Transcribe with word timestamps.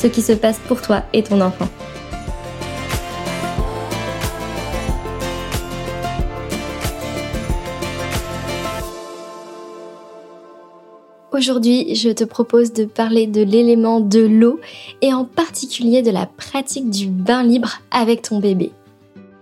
ce 0.00 0.06
qui 0.06 0.22
se 0.22 0.32
passe 0.32 0.58
pour 0.66 0.80
toi 0.80 1.02
et 1.12 1.22
ton 1.22 1.42
enfant. 1.42 1.68
Aujourd'hui, 11.32 11.94
je 11.94 12.10
te 12.10 12.24
propose 12.24 12.72
de 12.72 12.84
parler 12.84 13.26
de 13.26 13.42
l'élément 13.42 14.00
de 14.00 14.20
l'eau 14.20 14.58
et 15.02 15.12
en 15.12 15.24
particulier 15.24 16.02
de 16.02 16.10
la 16.10 16.26
pratique 16.26 16.90
du 16.90 17.06
bain 17.06 17.42
libre 17.42 17.80
avec 17.90 18.22
ton 18.22 18.40
bébé. 18.40 18.72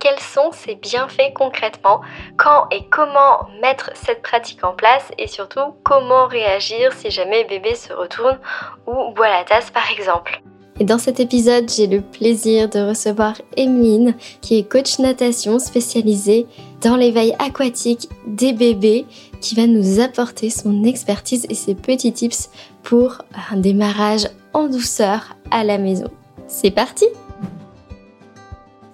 Quels 0.00 0.20
sont 0.20 0.52
ses 0.52 0.76
bienfaits 0.76 1.34
concrètement 1.34 2.00
Quand 2.36 2.68
et 2.70 2.86
comment 2.88 3.48
mettre 3.60 3.90
cette 3.94 4.22
pratique 4.22 4.62
en 4.62 4.72
place 4.72 5.10
Et 5.18 5.26
surtout, 5.26 5.74
comment 5.82 6.26
réagir 6.26 6.92
si 6.92 7.10
jamais 7.10 7.44
bébé 7.44 7.74
se 7.74 7.92
retourne 7.92 8.38
ou 8.86 9.12
boit 9.12 9.28
la 9.28 9.44
tasse 9.44 9.70
par 9.70 9.90
exemple 9.90 10.40
et 10.80 10.84
dans 10.84 10.98
cet 10.98 11.18
épisode, 11.18 11.68
j'ai 11.68 11.88
le 11.88 12.00
plaisir 12.00 12.68
de 12.68 12.78
recevoir 12.78 13.34
Emeline, 13.56 14.14
qui 14.40 14.58
est 14.58 14.62
coach 14.62 15.00
natation 15.00 15.58
spécialisée 15.58 16.46
dans 16.82 16.94
l'éveil 16.94 17.34
aquatique 17.40 18.08
des 18.28 18.52
bébés, 18.52 19.04
qui 19.40 19.56
va 19.56 19.66
nous 19.66 19.98
apporter 19.98 20.50
son 20.50 20.84
expertise 20.84 21.46
et 21.50 21.54
ses 21.54 21.74
petits 21.74 22.12
tips 22.12 22.50
pour 22.84 23.18
un 23.50 23.56
démarrage 23.56 24.28
en 24.52 24.68
douceur 24.68 25.36
à 25.50 25.64
la 25.64 25.78
maison. 25.78 26.10
C'est 26.46 26.70
parti 26.70 27.06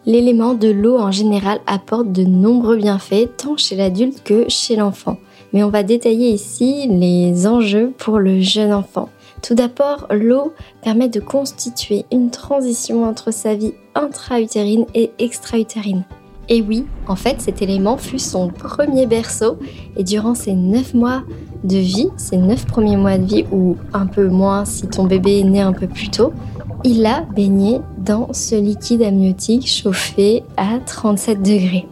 L'élément 0.07 0.53
de 0.53 0.69
l'eau 0.69 0.99
en 0.99 1.11
général 1.11 1.61
apporte 1.67 2.13
de 2.13 2.25
nombreux 2.25 2.77
bienfaits 2.77 3.37
tant 3.39 3.57
chez 3.57 3.75
l'adulte 3.75 4.23
que 4.23 4.45
chez 4.49 4.77
l'enfant. 4.77 5.17
Mais 5.55 5.63
on 5.63 5.71
va 5.71 5.83
détailler 5.83 6.29
ici 6.29 6.87
les 6.89 7.47
enjeux 7.47 7.93
pour 7.97 8.19
le 8.19 8.41
jeune 8.41 8.75
enfant. 8.75 9.09
Tout 9.41 9.55
d'abord, 9.55 10.07
l'eau 10.11 10.53
permet 10.83 11.09
de 11.09 11.21
constituer 11.21 12.05
une 12.13 12.31
transition 12.31 13.05
entre 13.05 13.33
sa 13.33 13.55
vie 13.55 13.73
intra-utérine 13.95 14.85
et 14.95 15.11
extra-utérine. 15.19 16.05
Et 16.51 16.61
oui, 16.61 16.85
en 17.09 17.17
fait, 17.17 17.41
cet 17.41 17.63
élément 17.63 17.97
fut 17.97 18.19
son 18.19 18.49
premier 18.49 19.07
berceau 19.07 19.57
et 19.97 20.05
durant 20.05 20.35
ses 20.35 20.53
9 20.53 20.93
mois 20.93 21.23
de 21.63 21.79
vie, 21.79 22.11
ses 22.19 22.37
9 22.37 22.67
premiers 22.67 22.99
mois 22.99 23.17
de 23.17 23.25
vie 23.25 23.45
ou 23.51 23.77
un 23.95 24.07
peu 24.07 24.29
moins 24.29 24.67
si 24.67 24.87
ton 24.87 25.05
bébé 25.05 25.41
est 25.41 25.45
né 25.45 25.63
un 25.63 25.73
peu 25.73 25.87
plus 25.87 26.11
tôt, 26.11 26.35
il 26.85 27.07
a 27.07 27.23
baigné 27.23 27.81
dans 27.97 28.33
ce 28.35 28.55
liquide 28.55 29.03
amniotique 29.03 29.67
chauffé 29.67 30.45
à 30.59 30.79
37 30.85 31.43
degrés. 31.43 31.89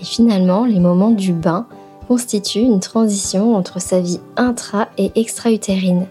Et 0.00 0.04
finalement, 0.04 0.64
les 0.64 0.78
moments 0.78 1.10
du 1.10 1.32
bain 1.32 1.66
constituent 2.06 2.60
une 2.60 2.78
transition 2.78 3.56
entre 3.56 3.80
sa 3.80 4.00
vie 4.00 4.20
intra 4.36 4.88
et 4.96 5.10
extra-utérine. 5.16 6.06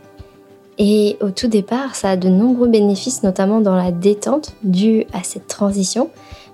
Et 0.77 1.17
au 1.21 1.31
tout 1.31 1.47
départ, 1.47 1.95
ça 1.95 2.11
a 2.11 2.17
de 2.17 2.27
nombreux 2.27 2.67
bénéfices, 2.67 3.23
notamment 3.23 3.61
dans 3.61 3.75
la 3.75 3.91
détente 3.91 4.53
due 4.61 5.05
à 5.13 5.23
cette 5.23 5.47
transition, 5.47 6.09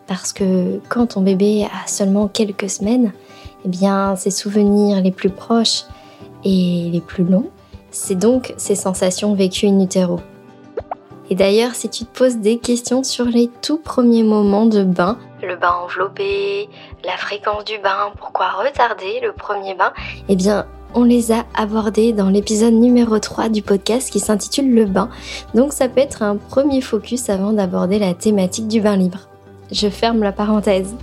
parce 0.06 0.31
que 0.31 0.79
quand 0.89 1.07
ton 1.07 1.22
bébé 1.22 1.66
a 1.66 1.88
seulement 1.88 2.28
quelques 2.28 2.69
semaines, 2.69 3.12
eh 3.66 3.67
bien, 3.67 4.16
ses 4.16 4.31
souvenirs 4.31 5.01
les 5.01 5.12
plus 5.12 5.29
proches 5.29 5.85
et 6.45 6.89
les 6.91 7.01
plus 7.01 7.23
longs, 7.23 7.50
c'est 7.89 8.16
donc 8.16 8.53
ces 8.57 8.75
sensations 8.75 9.33
vécues 9.33 9.67
in 9.67 9.79
utero. 9.79 10.19
Et 11.29 11.35
d'ailleurs, 11.35 11.75
si 11.75 11.89
tu 11.89 12.06
te 12.06 12.17
poses 12.17 12.38
des 12.38 12.57
questions 12.57 13.03
sur 13.03 13.25
les 13.25 13.50
tout 13.61 13.78
premiers 13.78 14.23
moments 14.23 14.66
de 14.66 14.84
bain, 14.84 15.17
le 15.41 15.56
bain 15.56 15.73
enveloppé, 15.84 16.69
la 17.03 17.17
fréquence 17.17 17.66
du 17.66 17.78
bain, 17.79 18.11
pourquoi 18.17 18.51
retarder 18.51 19.19
le 19.22 19.33
premier 19.33 19.73
bain, 19.73 19.94
eh 20.29 20.35
bien, 20.35 20.66
on 20.95 21.03
les 21.03 21.31
a 21.31 21.45
abordés 21.56 22.13
dans 22.13 22.29
l'épisode 22.29 22.73
numéro 22.73 23.17
3 23.17 23.50
du 23.50 23.62
podcast 23.62 24.12
qui 24.12 24.19
s'intitule 24.19 24.73
Le 24.73 24.85
bain. 24.85 25.09
Donc 25.56 25.73
ça 25.73 25.89
peut 25.89 26.01
être 26.01 26.22
un 26.22 26.38
premier 26.38 26.81
focus 26.81 27.29
avant 27.29 27.51
d'aborder 27.51 28.00
la 28.00 28.13
thématique 28.13 28.67
du 28.67 28.79
bain 28.79 28.95
libre. 28.95 29.28
Je 29.72 29.89
ferme 29.89 30.22
la 30.22 30.31
parenthèse. 30.31 30.94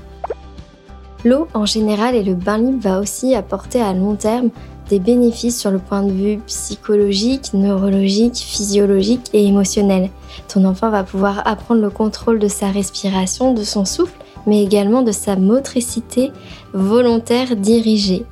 L'eau 1.25 1.49
en 1.55 1.67
général 1.67 2.15
et 2.15 2.23
le 2.23 2.35
bain 2.35 2.59
libre 2.59 2.81
va 2.81 3.01
aussi 3.01 3.35
apporter 3.35 3.83
à 3.83 3.93
long 3.93 4.15
terme 4.15 4.51
des 4.91 4.99
bénéfices 4.99 5.59
sur 5.59 5.71
le 5.71 5.79
point 5.79 6.03
de 6.03 6.11
vue 6.11 6.39
psychologique, 6.49 7.55
neurologique, 7.55 8.37
physiologique 8.37 9.31
et 9.33 9.47
émotionnel. 9.47 10.11
Ton 10.49 10.65
enfant 10.65 10.91
va 10.91 11.05
pouvoir 11.05 11.47
apprendre 11.47 11.81
le 11.81 11.91
contrôle 11.91 12.41
de 12.41 12.49
sa 12.49 12.71
respiration, 12.71 13.55
de 13.55 13.63
son 13.63 13.85
souffle, 13.85 14.19
mais 14.47 14.63
également 14.63 15.03
de 15.03 15.13
sa 15.13 15.37
motricité 15.37 16.33
volontaire 16.73 17.55
dirigée. 17.55 18.27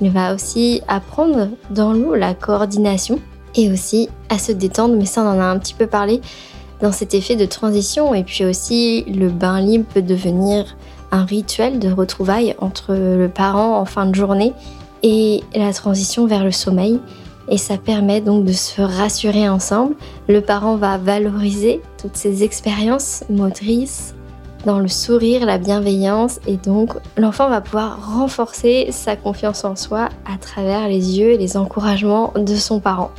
Il 0.00 0.10
va 0.10 0.32
aussi 0.32 0.80
apprendre 0.86 1.48
dans 1.70 1.92
l'eau 1.92 2.14
la 2.14 2.34
coordination 2.34 3.18
et 3.56 3.72
aussi 3.72 4.08
à 4.28 4.38
se 4.38 4.52
détendre, 4.52 4.94
mais 4.96 5.06
ça 5.06 5.22
on 5.22 5.28
en 5.28 5.40
a 5.40 5.44
un 5.44 5.58
petit 5.58 5.74
peu 5.74 5.88
parlé 5.88 6.20
dans 6.82 6.92
cet 6.92 7.14
effet 7.14 7.34
de 7.34 7.46
transition. 7.46 8.14
Et 8.14 8.22
puis 8.22 8.44
aussi 8.44 9.04
le 9.04 9.28
bain 9.28 9.60
libre 9.60 9.86
peut 9.92 10.02
devenir 10.02 10.76
un 11.10 11.24
rituel 11.24 11.80
de 11.80 11.90
retrouvailles 11.90 12.54
entre 12.58 12.94
le 12.94 13.28
parent 13.28 13.80
en 13.80 13.86
fin 13.86 14.06
de 14.06 14.14
journée 14.14 14.52
et 15.02 15.42
la 15.54 15.72
transition 15.72 16.26
vers 16.26 16.44
le 16.44 16.52
sommeil. 16.52 17.00
Et 17.48 17.58
ça 17.58 17.78
permet 17.78 18.20
donc 18.20 18.44
de 18.44 18.52
se 18.52 18.82
rassurer 18.82 19.48
ensemble. 19.48 19.94
Le 20.28 20.40
parent 20.40 20.76
va 20.76 20.98
valoriser 20.98 21.80
toutes 22.00 22.16
ses 22.16 22.42
expériences 22.42 23.22
motrices, 23.30 24.16
dans 24.66 24.80
le 24.80 24.88
sourire, 24.88 25.46
la 25.46 25.58
bienveillance 25.58 26.40
et 26.48 26.56
donc 26.56 26.90
l'enfant 27.16 27.48
va 27.48 27.60
pouvoir 27.60 28.18
renforcer 28.18 28.88
sa 28.90 29.14
confiance 29.14 29.64
en 29.64 29.76
soi 29.76 30.08
à 30.24 30.38
travers 30.38 30.88
les 30.88 31.18
yeux 31.18 31.30
et 31.30 31.38
les 31.38 31.56
encouragements 31.56 32.32
de 32.34 32.56
son 32.56 32.80
parent. 32.80 33.12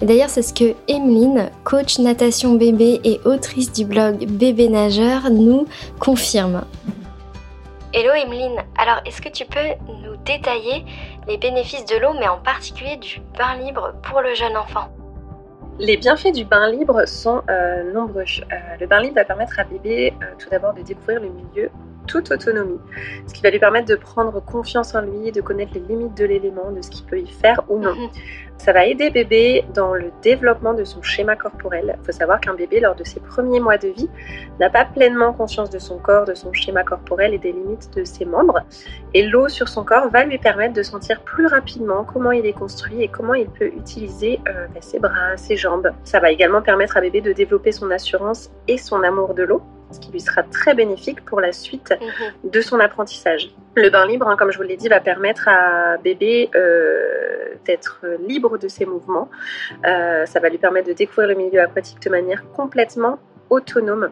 Et 0.00 0.06
d'ailleurs, 0.06 0.30
c'est 0.30 0.40
ce 0.40 0.54
que 0.54 0.74
Emeline, 0.88 1.50
coach 1.64 1.98
natation 1.98 2.54
bébé 2.54 3.00
et 3.04 3.20
autrice 3.26 3.70
du 3.70 3.84
blog 3.84 4.24
Bébé 4.30 4.70
Nageur, 4.70 5.28
nous 5.30 5.66
confirme. 5.98 6.64
Hello 7.92 8.14
Emeline, 8.14 8.62
alors 8.78 9.00
est-ce 9.04 9.20
que 9.20 9.28
tu 9.28 9.44
peux 9.44 9.60
nous 9.88 10.16
détailler 10.24 10.86
les 11.28 11.38
bénéfices 11.38 11.84
de 11.84 11.96
l'eau, 11.98 12.14
mais 12.18 12.28
en 12.28 12.38
particulier 12.38 12.96
du 12.96 13.20
bain 13.38 13.56
libre 13.56 13.94
pour 14.02 14.20
le 14.20 14.34
jeune 14.34 14.56
enfant 14.56 14.90
les 15.78 15.96
bienfaits 15.96 16.32
du 16.32 16.44
bain 16.44 16.70
libre 16.70 17.06
sont 17.06 17.42
euh, 17.48 17.92
nombreux. 17.92 18.22
Euh, 18.22 18.56
le 18.80 18.86
bain 18.86 19.00
libre 19.00 19.14
va 19.16 19.24
permettre 19.24 19.58
à 19.58 19.64
bébé 19.64 20.12
euh, 20.22 20.26
tout 20.38 20.48
d'abord 20.50 20.74
de 20.74 20.82
découvrir 20.82 21.20
le 21.20 21.28
milieu 21.28 21.70
toute 22.06 22.30
autonomie, 22.30 22.80
ce 23.26 23.34
qui 23.34 23.42
va 23.42 23.50
lui 23.50 23.58
permettre 23.58 23.86
de 23.86 23.94
prendre 23.94 24.40
confiance 24.42 24.94
en 24.94 25.02
lui, 25.02 25.30
de 25.30 25.42
connaître 25.42 25.72
les 25.74 25.80
limites 25.80 26.16
de 26.16 26.24
l'élément, 26.24 26.72
de 26.72 26.80
ce 26.80 26.88
qu'il 26.88 27.04
peut 27.04 27.20
y 27.20 27.26
faire 27.26 27.62
ou 27.68 27.78
non. 27.78 27.94
Ça 28.58 28.72
va 28.72 28.86
aider 28.86 29.10
bébé 29.10 29.64
dans 29.72 29.94
le 29.94 30.10
développement 30.22 30.74
de 30.74 30.84
son 30.84 31.00
schéma 31.00 31.36
corporel. 31.36 31.96
Il 32.00 32.06
faut 32.06 32.12
savoir 32.12 32.40
qu'un 32.40 32.54
bébé, 32.54 32.80
lors 32.80 32.94
de 32.96 33.04
ses 33.04 33.20
premiers 33.20 33.60
mois 33.60 33.78
de 33.78 33.88
vie, 33.88 34.10
n'a 34.58 34.68
pas 34.68 34.84
pleinement 34.84 35.32
conscience 35.32 35.70
de 35.70 35.78
son 35.78 35.98
corps, 35.98 36.24
de 36.24 36.34
son 36.34 36.52
schéma 36.52 36.82
corporel 36.82 37.34
et 37.34 37.38
des 37.38 37.52
limites 37.52 37.90
de 37.96 38.04
ses 38.04 38.24
membres. 38.24 38.60
Et 39.14 39.22
l'eau 39.22 39.48
sur 39.48 39.68
son 39.68 39.84
corps 39.84 40.10
va 40.10 40.24
lui 40.24 40.38
permettre 40.38 40.74
de 40.74 40.82
sentir 40.82 41.20
plus 41.22 41.46
rapidement 41.46 42.04
comment 42.04 42.32
il 42.32 42.44
est 42.46 42.52
construit 42.52 43.02
et 43.02 43.08
comment 43.08 43.34
il 43.34 43.48
peut 43.48 43.68
utiliser 43.68 44.40
euh, 44.48 44.66
ben, 44.74 44.82
ses 44.82 44.98
bras, 44.98 45.36
ses 45.36 45.56
jambes. 45.56 45.92
Ça 46.04 46.20
va 46.20 46.30
également 46.30 46.60
permettre 46.60 46.96
à 46.96 47.00
bébé 47.00 47.20
de 47.20 47.32
développer 47.32 47.72
son 47.72 47.90
assurance 47.90 48.50
et 48.66 48.76
son 48.76 49.02
amour 49.02 49.34
de 49.34 49.44
l'eau 49.44 49.62
ce 49.90 50.00
qui 50.00 50.12
lui 50.12 50.20
sera 50.20 50.42
très 50.42 50.74
bénéfique 50.74 51.24
pour 51.24 51.40
la 51.40 51.52
suite 51.52 51.94
mhm. 52.00 52.50
de 52.50 52.60
son 52.60 52.80
apprentissage. 52.80 53.50
Le 53.74 53.90
bain 53.90 54.06
libre, 54.06 54.28
hein, 54.28 54.36
comme 54.36 54.50
je 54.50 54.56
vous 54.56 54.64
l'ai 54.64 54.76
dit, 54.76 54.88
va 54.88 55.00
permettre 55.00 55.48
à 55.48 55.98
bébé 55.98 56.50
euh, 56.54 57.54
d'être 57.64 58.04
libre 58.26 58.58
de 58.58 58.66
ses 58.66 58.86
mouvements. 58.86 59.28
Euh, 59.86 60.26
ça 60.26 60.40
va 60.40 60.48
lui 60.48 60.58
permettre 60.58 60.88
de 60.88 60.94
découvrir 60.94 61.28
le 61.28 61.34
milieu 61.34 61.60
aquatique 61.60 62.00
de 62.02 62.10
manière 62.10 62.42
complètement 62.52 63.18
autonome. 63.50 64.10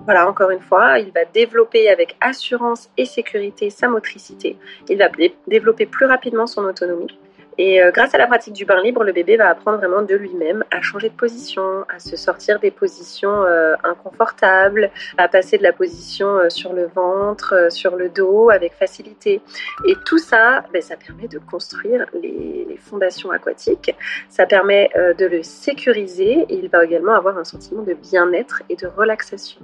Voilà, 0.00 0.28
encore 0.28 0.50
une 0.50 0.60
fois, 0.60 0.98
il 0.98 1.12
va 1.12 1.24
développer 1.24 1.88
avec 1.90 2.16
assurance 2.20 2.90
et 2.96 3.04
sécurité 3.04 3.70
sa 3.70 3.88
motricité. 3.88 4.56
Il 4.88 4.98
va 4.98 5.08
développer 5.46 5.86
plus 5.86 6.06
rapidement 6.06 6.46
son 6.46 6.64
autonomie. 6.64 7.18
Et 7.58 7.82
euh, 7.82 7.90
grâce 7.90 8.14
à 8.14 8.18
la 8.18 8.28
pratique 8.28 8.54
du 8.54 8.64
bain 8.64 8.80
libre, 8.80 9.02
le 9.02 9.12
bébé 9.12 9.36
va 9.36 9.48
apprendre 9.48 9.78
vraiment 9.78 10.02
de 10.02 10.14
lui-même 10.14 10.64
à 10.70 10.80
changer 10.80 11.08
de 11.08 11.14
position, 11.14 11.84
à 11.92 11.98
se 11.98 12.16
sortir 12.16 12.60
des 12.60 12.70
positions 12.70 13.42
euh, 13.44 13.74
inconfortables, 13.82 14.90
à 15.18 15.26
passer 15.26 15.58
de 15.58 15.64
la 15.64 15.72
position 15.72 16.38
euh, 16.38 16.50
sur 16.50 16.72
le 16.72 16.86
ventre, 16.86 17.66
sur 17.70 17.96
le 17.96 18.08
dos 18.08 18.50
avec 18.50 18.74
facilité. 18.74 19.42
Et 19.86 19.96
tout 20.06 20.18
ça, 20.18 20.64
ben, 20.72 20.80
ça 20.80 20.96
permet 20.96 21.26
de 21.26 21.40
construire 21.40 22.06
les, 22.14 22.66
fondations 22.78 23.32
aquatiques, 23.32 23.94
ça 24.28 24.46
permet 24.46 24.88
de 25.18 25.26
le 25.26 25.42
sécuriser 25.42 26.46
et 26.48 26.54
il 26.54 26.68
va 26.68 26.84
également 26.84 27.12
avoir 27.12 27.36
un 27.36 27.44
sentiment 27.44 27.82
de 27.82 27.92
bien-être 27.92 28.62
et 28.68 28.76
de 28.76 28.86
relaxation. 28.86 29.60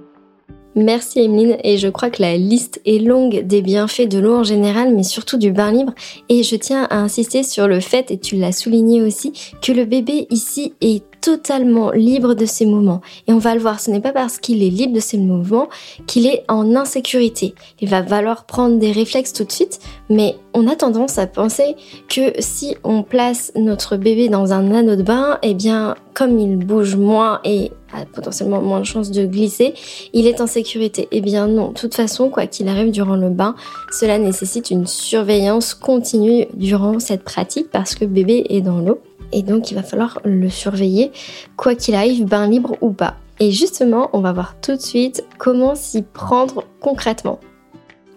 Merci 0.75 1.19
Emeline. 1.19 1.57
Et 1.63 1.77
je 1.77 1.87
crois 1.87 2.09
que 2.09 2.21
la 2.21 2.35
liste 2.35 2.81
est 2.85 2.99
longue 2.99 3.41
des 3.47 3.61
bienfaits 3.61 4.09
de 4.09 4.19
l'eau 4.19 4.35
en 4.35 4.43
général 4.43 4.93
mais 4.93 5.03
surtout 5.03 5.37
du 5.37 5.51
bain 5.51 5.71
libre. 5.71 5.93
Et 6.27 6.43
je 6.43 6.55
tiens 6.57 6.87
à 6.89 6.97
insister 6.97 7.43
sur 7.43 7.67
le 7.67 7.79
fait 7.79 8.11
et 8.11 8.17
tu 8.17 8.35
l'as 8.35 8.51
souligné 8.51 9.01
aussi 9.01 9.31
que 9.61 9.71
le 9.71 9.85
bébé 9.85 10.27
ici 10.29 10.73
est 10.81 11.03
totalement 11.25 11.89
libre 11.89 12.35
de 12.35 12.45
ses 12.45 12.67
mouvements. 12.67 13.01
Et 13.27 13.33
on 13.33 13.39
va 13.39 13.55
le 13.55 13.59
voir, 13.59 13.79
ce 13.79 13.89
n'est 13.89 13.99
pas 13.99 14.11
parce 14.11 14.37
qu'il 14.37 14.61
est 14.61 14.69
libre 14.69 14.93
de 14.93 14.99
ses 14.99 15.17
mouvements 15.17 15.69
qu'il 16.05 16.27
est 16.27 16.43
en 16.47 16.75
insécurité. 16.75 17.55
Il 17.81 17.89
va 17.89 18.03
falloir 18.03 18.45
prendre 18.45 18.77
des 18.77 18.91
réflexes 18.91 19.33
tout 19.33 19.43
de 19.43 19.51
suite, 19.51 19.79
mais 20.07 20.35
on 20.53 20.67
a 20.67 20.75
tendance 20.75 21.17
à 21.17 21.25
penser 21.25 21.77
que 22.09 22.31
si 22.37 22.77
on 22.83 23.01
place 23.01 23.51
notre 23.55 23.97
bébé 23.97 24.29
dans 24.29 24.53
un 24.53 24.71
anneau 24.71 24.95
de 24.95 25.01
bain, 25.01 25.39
eh 25.41 25.55
bien, 25.55 25.95
comme 26.13 26.37
il 26.37 26.57
bouge 26.57 26.95
moins 26.95 27.39
et 27.43 27.71
a 27.91 28.05
potentiellement 28.05 28.61
moins 28.61 28.81
de 28.81 28.85
chances 28.85 29.09
de 29.09 29.25
glisser, 29.25 29.73
il 30.13 30.27
est 30.27 30.41
en 30.41 30.47
sécurité. 30.47 31.07
Eh 31.11 31.21
bien 31.21 31.47
non, 31.47 31.69
de 31.69 31.73
toute 31.73 31.95
façon, 31.95 32.29
quoi 32.29 32.45
qu'il 32.45 32.67
arrive 32.67 32.91
durant 32.91 33.15
le 33.15 33.31
bain, 33.31 33.55
cela 33.91 34.19
nécessite 34.19 34.69
une 34.69 34.85
surveillance 34.85 35.73
continue 35.73 36.45
durant 36.53 36.99
cette 36.99 37.23
pratique 37.23 37.71
parce 37.71 37.95
que 37.95 38.05
bébé 38.05 38.45
est 38.49 38.61
dans 38.61 38.77
l'eau 38.77 38.99
et 39.31 39.43
donc 39.43 39.71
il 39.71 39.75
va 39.75 39.83
falloir 39.83 40.19
le 40.23 40.49
surveiller 40.49 41.11
quoi 41.57 41.75
qu'il 41.75 41.95
arrive, 41.95 42.25
bain 42.25 42.47
libre 42.47 42.75
ou 42.81 42.91
pas. 42.91 43.15
Et 43.39 43.51
justement, 43.51 44.09
on 44.13 44.21
va 44.21 44.31
voir 44.31 44.55
tout 44.61 44.75
de 44.75 44.81
suite 44.81 45.25
comment 45.37 45.75
s'y 45.75 46.01
prendre 46.01 46.63
concrètement. 46.79 47.39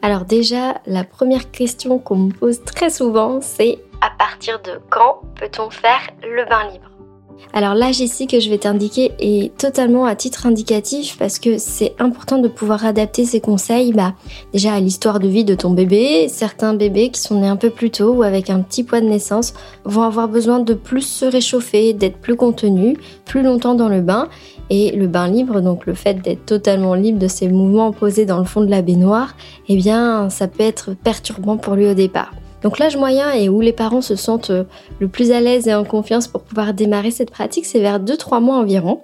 Alors 0.03 0.25
déjà, 0.25 0.81
la 0.87 1.03
première 1.03 1.51
question 1.51 1.99
qu'on 1.99 2.17
me 2.17 2.33
pose 2.33 2.63
très 2.63 2.91
souvent, 2.91 3.41
c'est 3.41 3.79
à 4.01 4.11
partir 4.11 4.61
de 4.63 4.81
quand 4.91 5.23
peut-on 5.35 5.71
faire 5.71 6.11
le 6.23 6.49
bain 6.49 6.71
libre? 6.71 6.88
Alors 7.53 7.75
l'âge 7.75 8.01
ici 8.01 8.27
que 8.27 8.41
je 8.41 8.51
vais 8.51 8.59
t'indiquer 8.59 9.13
est 9.19 9.57
totalement 9.57 10.05
à 10.05 10.15
titre 10.15 10.47
indicatif 10.47 11.17
parce 11.19 11.39
que 11.39 11.59
c'est 11.59 11.95
important 11.99 12.39
de 12.39 12.49
pouvoir 12.49 12.85
adapter 12.85 13.25
ces 13.25 13.41
conseils 13.41 13.93
bah, 13.93 14.15
déjà 14.53 14.75
à 14.75 14.81
l'histoire 14.81 15.19
de 15.19 15.29
vie 15.29 15.45
de 15.45 15.55
ton 15.55 15.71
bébé. 15.71 16.29
Certains 16.29 16.75
bébés 16.75 17.11
qui 17.11 17.21
sont 17.21 17.41
nés 17.41 17.49
un 17.49 17.57
peu 17.57 17.71
plus 17.71 17.91
tôt 17.91 18.13
ou 18.13 18.23
avec 18.23 18.51
un 18.51 18.61
petit 18.61 18.85
poids 18.85 19.01
de 19.01 19.07
naissance 19.07 19.55
vont 19.85 20.03
avoir 20.03 20.29
besoin 20.29 20.61
de 20.61 20.75
plus 20.75 21.03
se 21.03 21.25
réchauffer, 21.25 21.95
d'être 21.95 22.19
plus 22.19 22.37
contenus, 22.37 22.97
plus 23.25 23.43
longtemps 23.43 23.75
dans 23.75 23.89
le 23.89 24.03
bain. 24.03 24.29
Et 24.71 24.93
le 24.93 25.07
bain 25.07 25.29
libre, 25.29 25.63
donc 25.63 25.87
le 25.87 25.95
fait 25.95 26.21
d'être 26.21 26.45
totalement 26.45 26.95
libre 26.95 27.19
de 27.19 27.29
ses 27.29 27.49
mouvements 27.49 27.91
posés 27.91 28.27
dans 28.27 28.39
le 28.39 28.45
fond 28.45 28.61
de 28.61 28.71
la 28.71 28.83
baignoire, 28.83 29.35
eh 29.69 29.77
bien 29.77 30.29
ça 30.29 30.47
peut 30.47 30.63
être 30.63 30.95
perturbant 30.95 31.57
pour 31.57 31.75
lui 31.75 31.89
au 31.89 31.95
départ. 31.95 32.33
Donc 32.63 32.79
l'âge 32.79 32.97
moyen 32.97 33.33
et 33.33 33.49
où 33.49 33.61
les 33.61 33.73
parents 33.73 34.01
se 34.01 34.17
sentent 34.17 34.51
euh, 34.51 34.65
le 35.01 35.09
plus 35.09 35.31
à 35.33 35.41
l'aise 35.41 35.69
et 35.69 35.75
en 35.75 35.85
confiance 35.85 36.29
pour 36.29 36.43
pouvoir 36.43 36.75
démarrer 36.75 37.11
cette 37.11 37.31
pratique, 37.31 37.67
c'est 37.67 37.81
vers 37.81 38.01
2-3 38.01 38.41
mois 38.41 38.57
environ. 38.57 39.01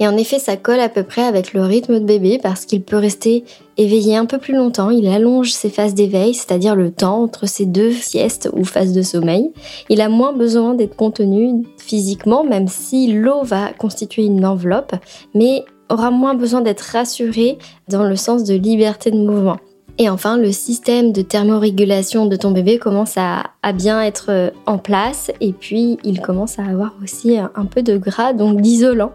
Et 0.00 0.08
en 0.08 0.16
effet, 0.16 0.40
ça 0.40 0.56
colle 0.56 0.80
à 0.80 0.88
peu 0.88 1.04
près 1.04 1.22
avec 1.22 1.52
le 1.52 1.62
rythme 1.62 2.00
de 2.00 2.04
bébé 2.04 2.40
parce 2.42 2.64
qu'il 2.64 2.82
peut 2.82 2.96
rester 2.96 3.44
éveillé 3.76 4.16
un 4.16 4.26
peu 4.26 4.38
plus 4.38 4.54
longtemps. 4.54 4.90
Il 4.90 5.06
allonge 5.06 5.52
ses 5.52 5.70
phases 5.70 5.94
d'éveil, 5.94 6.34
c'est-à-dire 6.34 6.74
le 6.74 6.90
temps 6.90 7.22
entre 7.22 7.46
ses 7.46 7.64
deux 7.64 7.92
siestes 7.92 8.50
ou 8.52 8.64
phases 8.64 8.92
de 8.92 9.02
sommeil. 9.02 9.52
Il 9.88 10.00
a 10.00 10.08
moins 10.08 10.32
besoin 10.32 10.74
d'être 10.74 10.96
contenu 10.96 11.62
physiquement, 11.78 12.42
même 12.42 12.66
si 12.66 13.12
l'eau 13.12 13.42
va 13.44 13.72
constituer 13.72 14.24
une 14.24 14.44
enveloppe, 14.44 14.96
mais 15.32 15.64
aura 15.88 16.10
moins 16.10 16.34
besoin 16.34 16.60
d'être 16.60 16.80
rassuré 16.80 17.58
dans 17.88 18.02
le 18.02 18.16
sens 18.16 18.42
de 18.42 18.54
liberté 18.54 19.12
de 19.12 19.18
mouvement. 19.18 19.58
Et 19.96 20.08
enfin, 20.08 20.36
le 20.36 20.50
système 20.50 21.12
de 21.12 21.22
thermorégulation 21.22 22.26
de 22.26 22.34
ton 22.34 22.50
bébé 22.50 22.78
commence 22.78 23.16
à, 23.16 23.44
bien 23.74 24.02
être 24.02 24.26
euh, 24.30 24.50
en 24.66 24.76
place 24.76 25.30
et 25.40 25.52
puis 25.52 25.98
il 26.02 26.20
commence 26.20 26.58
à 26.58 26.64
avoir 26.64 26.94
aussi 27.02 27.38
un 27.38 27.64
peu 27.64 27.82
de 27.82 27.96
gras, 27.96 28.32
donc 28.32 28.60
d'isolant 28.60 29.12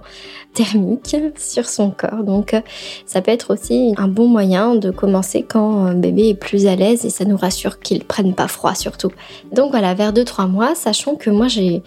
thermique 0.53 1.17
sur 1.35 1.67
son 1.67 1.91
corps. 1.91 2.23
Donc 2.23 2.53
euh, 2.53 2.61
ça 3.05 3.21
peut 3.21 3.31
être 3.31 3.53
aussi 3.53 3.93
un 3.97 4.07
bon 4.07 4.27
moyen 4.27 4.75
de 4.75 4.89
commencer 4.89 5.45
quand 5.47 5.85
un 5.85 5.95
bébé 5.95 6.29
est 6.29 6.33
plus 6.33 6.65
à 6.65 6.75
l'aise 6.75 7.03
et 7.03 7.09
ça 7.09 7.25
nous 7.25 7.37
rassure 7.37 7.79
qu'il 7.79 8.05
prenne 8.05 8.33
pas 8.33 8.47
froid 8.47 8.73
surtout. 8.73 9.11
Donc 9.51 9.71
voilà, 9.71 9.93
vers 9.93 10.13
2-3 10.13 10.49
mois, 10.49 10.75
sachant 10.75 11.15
que 11.15 11.29
moi 11.29 11.49
j'ai 11.49 11.83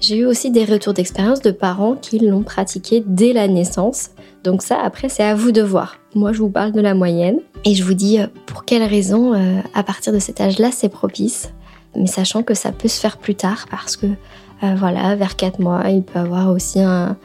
j'ai 0.00 0.18
eu 0.18 0.26
aussi 0.26 0.50
des 0.50 0.64
retours 0.64 0.92
d'expérience 0.92 1.40
de 1.40 1.50
parents 1.50 1.96
qui 1.96 2.18
l'ont 2.18 2.42
pratiqué 2.42 3.02
dès 3.06 3.32
la 3.32 3.48
naissance. 3.48 4.10
Donc 4.42 4.62
ça, 4.62 4.78
après, 4.82 5.08
c'est 5.08 5.22
à 5.22 5.34
vous 5.34 5.52
de 5.52 5.62
voir. 5.62 5.96
Moi, 6.14 6.32
je 6.32 6.38
vous 6.38 6.50
parle 6.50 6.72
de 6.72 6.80
la 6.80 6.94
moyenne 6.94 7.38
et 7.64 7.74
je 7.74 7.82
vous 7.84 7.94
dis 7.94 8.20
euh, 8.20 8.26
pour 8.46 8.64
quelles 8.64 8.82
raisons, 8.82 9.34
euh, 9.34 9.60
à 9.74 9.82
partir 9.82 10.12
de 10.12 10.18
cet 10.18 10.40
âge-là, 10.40 10.70
c'est 10.72 10.90
propice. 10.90 11.52
Mais 11.96 12.06
sachant 12.06 12.42
que 12.42 12.54
ça 12.54 12.72
peut 12.72 12.88
se 12.88 13.00
faire 13.00 13.16
plus 13.16 13.34
tard 13.34 13.66
parce 13.70 13.96
que, 13.96 14.06
euh, 14.06 14.74
voilà, 14.76 15.16
vers 15.16 15.36
4 15.36 15.60
mois, 15.60 15.82
il 15.88 16.02
peut 16.02 16.18
avoir 16.18 16.50
aussi 16.50 16.80
un, 16.80 17.16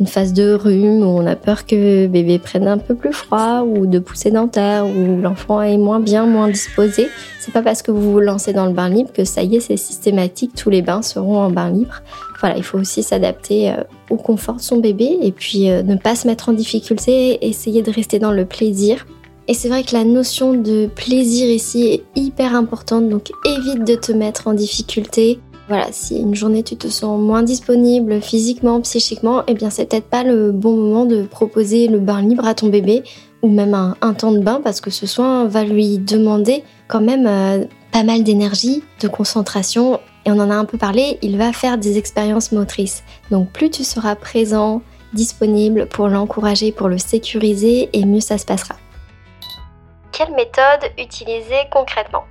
une 0.00 0.06
phase 0.06 0.32
de 0.32 0.52
rhume 0.52 1.02
où 1.02 1.06
on 1.06 1.26
a 1.26 1.34
peur 1.34 1.66
que 1.66 2.06
bébé 2.06 2.38
prenne 2.38 2.68
un 2.68 2.78
peu 2.78 2.94
plus 2.94 3.12
froid 3.12 3.62
ou 3.62 3.86
de 3.86 3.98
poussée 3.98 4.30
dentaire 4.30 4.86
où 4.86 5.20
l'enfant 5.20 5.60
est 5.60 5.76
moins 5.76 6.00
bien, 6.00 6.24
moins 6.26 6.48
disposé. 6.48 7.08
C'est 7.40 7.52
pas 7.52 7.62
parce 7.62 7.82
que 7.82 7.90
vous 7.90 8.12
vous 8.12 8.20
lancez 8.20 8.52
dans 8.52 8.66
le 8.66 8.72
bain 8.72 8.88
libre 8.88 9.12
que 9.12 9.24
ça 9.24 9.42
y 9.42 9.56
est, 9.56 9.60
c'est 9.60 9.76
systématique, 9.76 10.52
tous 10.54 10.70
les 10.70 10.82
bains 10.82 11.02
seront 11.02 11.38
en 11.38 11.50
bain 11.50 11.70
libre. 11.70 12.02
Voilà, 12.40 12.56
il 12.56 12.62
faut 12.62 12.78
aussi 12.78 13.02
s'adapter 13.02 13.70
euh, 13.70 13.82
au 14.10 14.16
confort 14.16 14.56
de 14.56 14.60
son 14.60 14.76
bébé 14.76 15.18
et 15.20 15.32
puis 15.32 15.70
euh, 15.70 15.82
ne 15.82 15.96
pas 15.96 16.14
se 16.14 16.28
mettre 16.28 16.48
en 16.48 16.52
difficulté, 16.52 17.44
essayer 17.46 17.82
de 17.82 17.90
rester 17.90 18.20
dans 18.20 18.32
le 18.32 18.44
plaisir. 18.44 19.06
Et 19.48 19.54
c'est 19.54 19.68
vrai 19.68 19.82
que 19.82 19.94
la 19.94 20.04
notion 20.04 20.52
de 20.52 20.86
plaisir 20.94 21.48
ici 21.48 21.86
est 21.86 22.02
hyper 22.14 22.54
importante, 22.54 23.08
donc 23.08 23.32
évite 23.46 23.82
de 23.84 23.94
te 23.94 24.12
mettre 24.12 24.46
en 24.46 24.52
difficulté. 24.52 25.40
Voilà, 25.68 25.88
si 25.92 26.16
une 26.16 26.34
journée 26.34 26.62
tu 26.62 26.76
te 26.76 26.88
sens 26.88 27.20
moins 27.20 27.42
disponible 27.42 28.22
physiquement, 28.22 28.80
psychiquement, 28.80 29.42
eh 29.46 29.52
bien 29.52 29.68
c'est 29.68 29.84
peut-être 29.84 30.08
pas 30.08 30.24
le 30.24 30.50
bon 30.50 30.74
moment 30.74 31.04
de 31.04 31.24
proposer 31.24 31.88
le 31.88 31.98
bain 31.98 32.22
libre 32.22 32.46
à 32.46 32.54
ton 32.54 32.68
bébé 32.68 33.02
ou 33.42 33.50
même 33.50 33.74
un, 33.74 34.14
temps 34.14 34.32
de 34.32 34.38
bain 34.38 34.62
parce 34.64 34.80
que 34.80 34.88
ce 34.88 35.06
soin 35.06 35.44
va 35.44 35.64
lui 35.64 35.98
demander 35.98 36.64
quand 36.88 37.02
même 37.02 37.26
euh, 37.26 37.66
pas 37.92 38.02
mal 38.02 38.24
d'énergie, 38.24 38.82
de 39.02 39.08
concentration 39.08 40.00
et 40.24 40.32
on 40.32 40.38
en 40.38 40.50
a 40.50 40.54
un 40.54 40.64
peu 40.64 40.78
parlé, 40.78 41.18
il 41.20 41.36
va 41.36 41.52
faire 41.52 41.76
des 41.76 41.98
expériences 41.98 42.50
motrices. 42.50 43.04
Donc 43.30 43.52
plus 43.52 43.68
tu 43.68 43.84
seras 43.84 44.14
présent, 44.14 44.80
disponible 45.12 45.86
pour 45.86 46.08
l'encourager, 46.08 46.72
pour 46.72 46.88
le 46.88 46.96
sécuriser 46.96 47.90
et 47.92 48.06
mieux 48.06 48.20
ça 48.20 48.38
se 48.38 48.46
passera. 48.46 48.76
Quelle 50.12 50.32
méthode 50.34 50.90
utiliser 50.98 51.68
concrètement? 51.70 52.24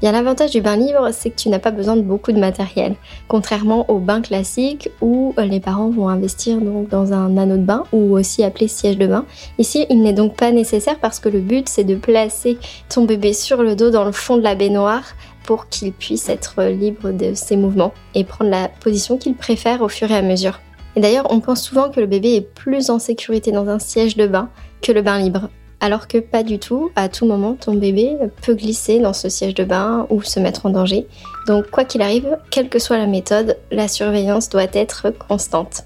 Bien, 0.00 0.12
l'avantage 0.12 0.52
du 0.52 0.62
bain 0.62 0.76
libre, 0.76 1.10
c'est 1.12 1.28
que 1.28 1.36
tu 1.36 1.50
n'as 1.50 1.58
pas 1.58 1.72
besoin 1.72 1.94
de 1.94 2.00
beaucoup 2.00 2.32
de 2.32 2.38
matériel, 2.38 2.94
contrairement 3.28 3.90
au 3.90 3.98
bain 3.98 4.22
classique 4.22 4.88
où 5.02 5.34
euh, 5.38 5.44
les 5.44 5.60
parents 5.60 5.90
vont 5.90 6.08
investir 6.08 6.58
donc 6.58 6.88
dans 6.88 7.12
un 7.12 7.36
anneau 7.36 7.58
de 7.58 7.64
bain 7.64 7.84
ou 7.92 8.16
aussi 8.16 8.42
appelé 8.42 8.66
siège 8.66 8.96
de 8.96 9.06
bain. 9.06 9.26
Ici, 9.58 9.84
il 9.90 10.00
n'est 10.00 10.14
donc 10.14 10.36
pas 10.36 10.52
nécessaire 10.52 10.98
parce 11.00 11.20
que 11.20 11.28
le 11.28 11.40
but, 11.40 11.68
c'est 11.68 11.84
de 11.84 11.96
placer 11.96 12.56
ton 12.88 13.04
bébé 13.04 13.34
sur 13.34 13.62
le 13.62 13.76
dos 13.76 13.90
dans 13.90 14.06
le 14.06 14.12
fond 14.12 14.38
de 14.38 14.42
la 14.42 14.54
baignoire 14.54 15.04
pour 15.44 15.68
qu'il 15.68 15.92
puisse 15.92 16.30
être 16.30 16.62
libre 16.62 17.10
de 17.10 17.34
ses 17.34 17.56
mouvements 17.56 17.92
et 18.14 18.24
prendre 18.24 18.50
la 18.50 18.68
position 18.68 19.18
qu'il 19.18 19.34
préfère 19.34 19.82
au 19.82 19.88
fur 19.88 20.10
et 20.10 20.16
à 20.16 20.22
mesure. 20.22 20.60
Et 20.96 21.00
d'ailleurs, 21.00 21.26
on 21.28 21.40
pense 21.40 21.62
souvent 21.62 21.90
que 21.90 22.00
le 22.00 22.06
bébé 22.06 22.36
est 22.36 22.40
plus 22.54 22.88
en 22.88 22.98
sécurité 22.98 23.52
dans 23.52 23.68
un 23.68 23.78
siège 23.78 24.16
de 24.16 24.26
bain 24.26 24.48
que 24.80 24.92
le 24.92 25.02
bain 25.02 25.18
libre. 25.18 25.50
Alors 25.82 26.08
que 26.08 26.18
pas 26.18 26.42
du 26.42 26.58
tout, 26.58 26.90
à 26.94 27.08
tout 27.08 27.24
moment, 27.24 27.54
ton 27.54 27.74
bébé 27.74 28.18
peut 28.42 28.54
glisser 28.54 28.98
dans 28.98 29.14
ce 29.14 29.30
siège 29.30 29.54
de 29.54 29.64
bain 29.64 30.06
ou 30.10 30.22
se 30.22 30.38
mettre 30.38 30.66
en 30.66 30.70
danger. 30.70 31.06
Donc 31.46 31.70
quoi 31.70 31.84
qu'il 31.84 32.02
arrive, 32.02 32.36
quelle 32.50 32.68
que 32.68 32.78
soit 32.78 32.98
la 32.98 33.06
méthode, 33.06 33.56
la 33.70 33.88
surveillance 33.88 34.50
doit 34.50 34.66
être 34.74 35.10
constante. 35.10 35.84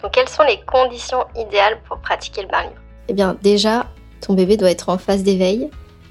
Donc 0.00 0.12
quelles 0.12 0.28
sont 0.28 0.44
les 0.44 0.60
conditions 0.64 1.24
idéales 1.36 1.78
pour 1.88 1.98
pratiquer 1.98 2.42
le 2.42 2.48
bain 2.48 2.62
libre? 2.62 2.80
Eh 3.08 3.14
bien 3.14 3.36
déjà, 3.42 3.86
ton 4.20 4.34
bébé 4.34 4.56
doit 4.56 4.70
être 4.70 4.90
en 4.90 4.98
phase 4.98 5.24
d'éveil, 5.24 5.70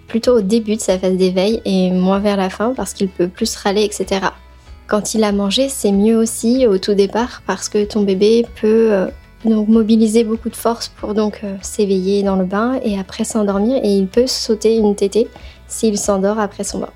plutôt 0.10 0.38
au 0.38 0.42
début 0.42 0.76
de 0.76 0.82
sa 0.82 1.00
phase 1.00 1.16
d'éveil 1.16 1.62
et 1.64 1.92
moins 1.92 2.20
vers 2.20 2.36
la 2.36 2.50
fin 2.50 2.74
parce 2.74 2.94
qu'il 2.94 3.08
peut 3.08 3.30
plus 3.30 3.56
râler, 3.56 3.84
etc. 3.84 4.28
Quand 4.88 5.16
il 5.16 5.24
a 5.24 5.32
mangé, 5.32 5.70
c'est 5.70 5.94
mieux 5.94 6.18
aussi 6.18 6.68
au 6.68 6.78
tout 6.78 6.94
départ 6.94 7.42
parce 7.48 7.70
que 7.70 7.86
ton 7.86 8.02
bébé 8.02 8.46
peut 8.60 8.92
euh, 8.92 9.08
donc 9.46 9.68
mobiliser 9.68 10.24
beaucoup 10.24 10.50
de 10.50 10.56
force 10.56 10.88
pour 10.88 11.14
donc 11.14 11.42
euh, 11.44 11.56
s'éveiller 11.62 12.24
dans 12.24 12.36
le 12.36 12.46
bain 12.46 12.80
et 12.84 13.00
après 13.00 13.24
s'endormir 13.24 13.80
et 13.84 13.90
il 13.90 14.08
peut 14.08 14.28
sauter 14.28 14.76
une 14.78 14.96
tétée 14.96 15.28
s'il 15.68 15.98
s'endort 15.98 16.40
après 16.40 16.64
son 16.64 16.80
bain. 16.80 16.90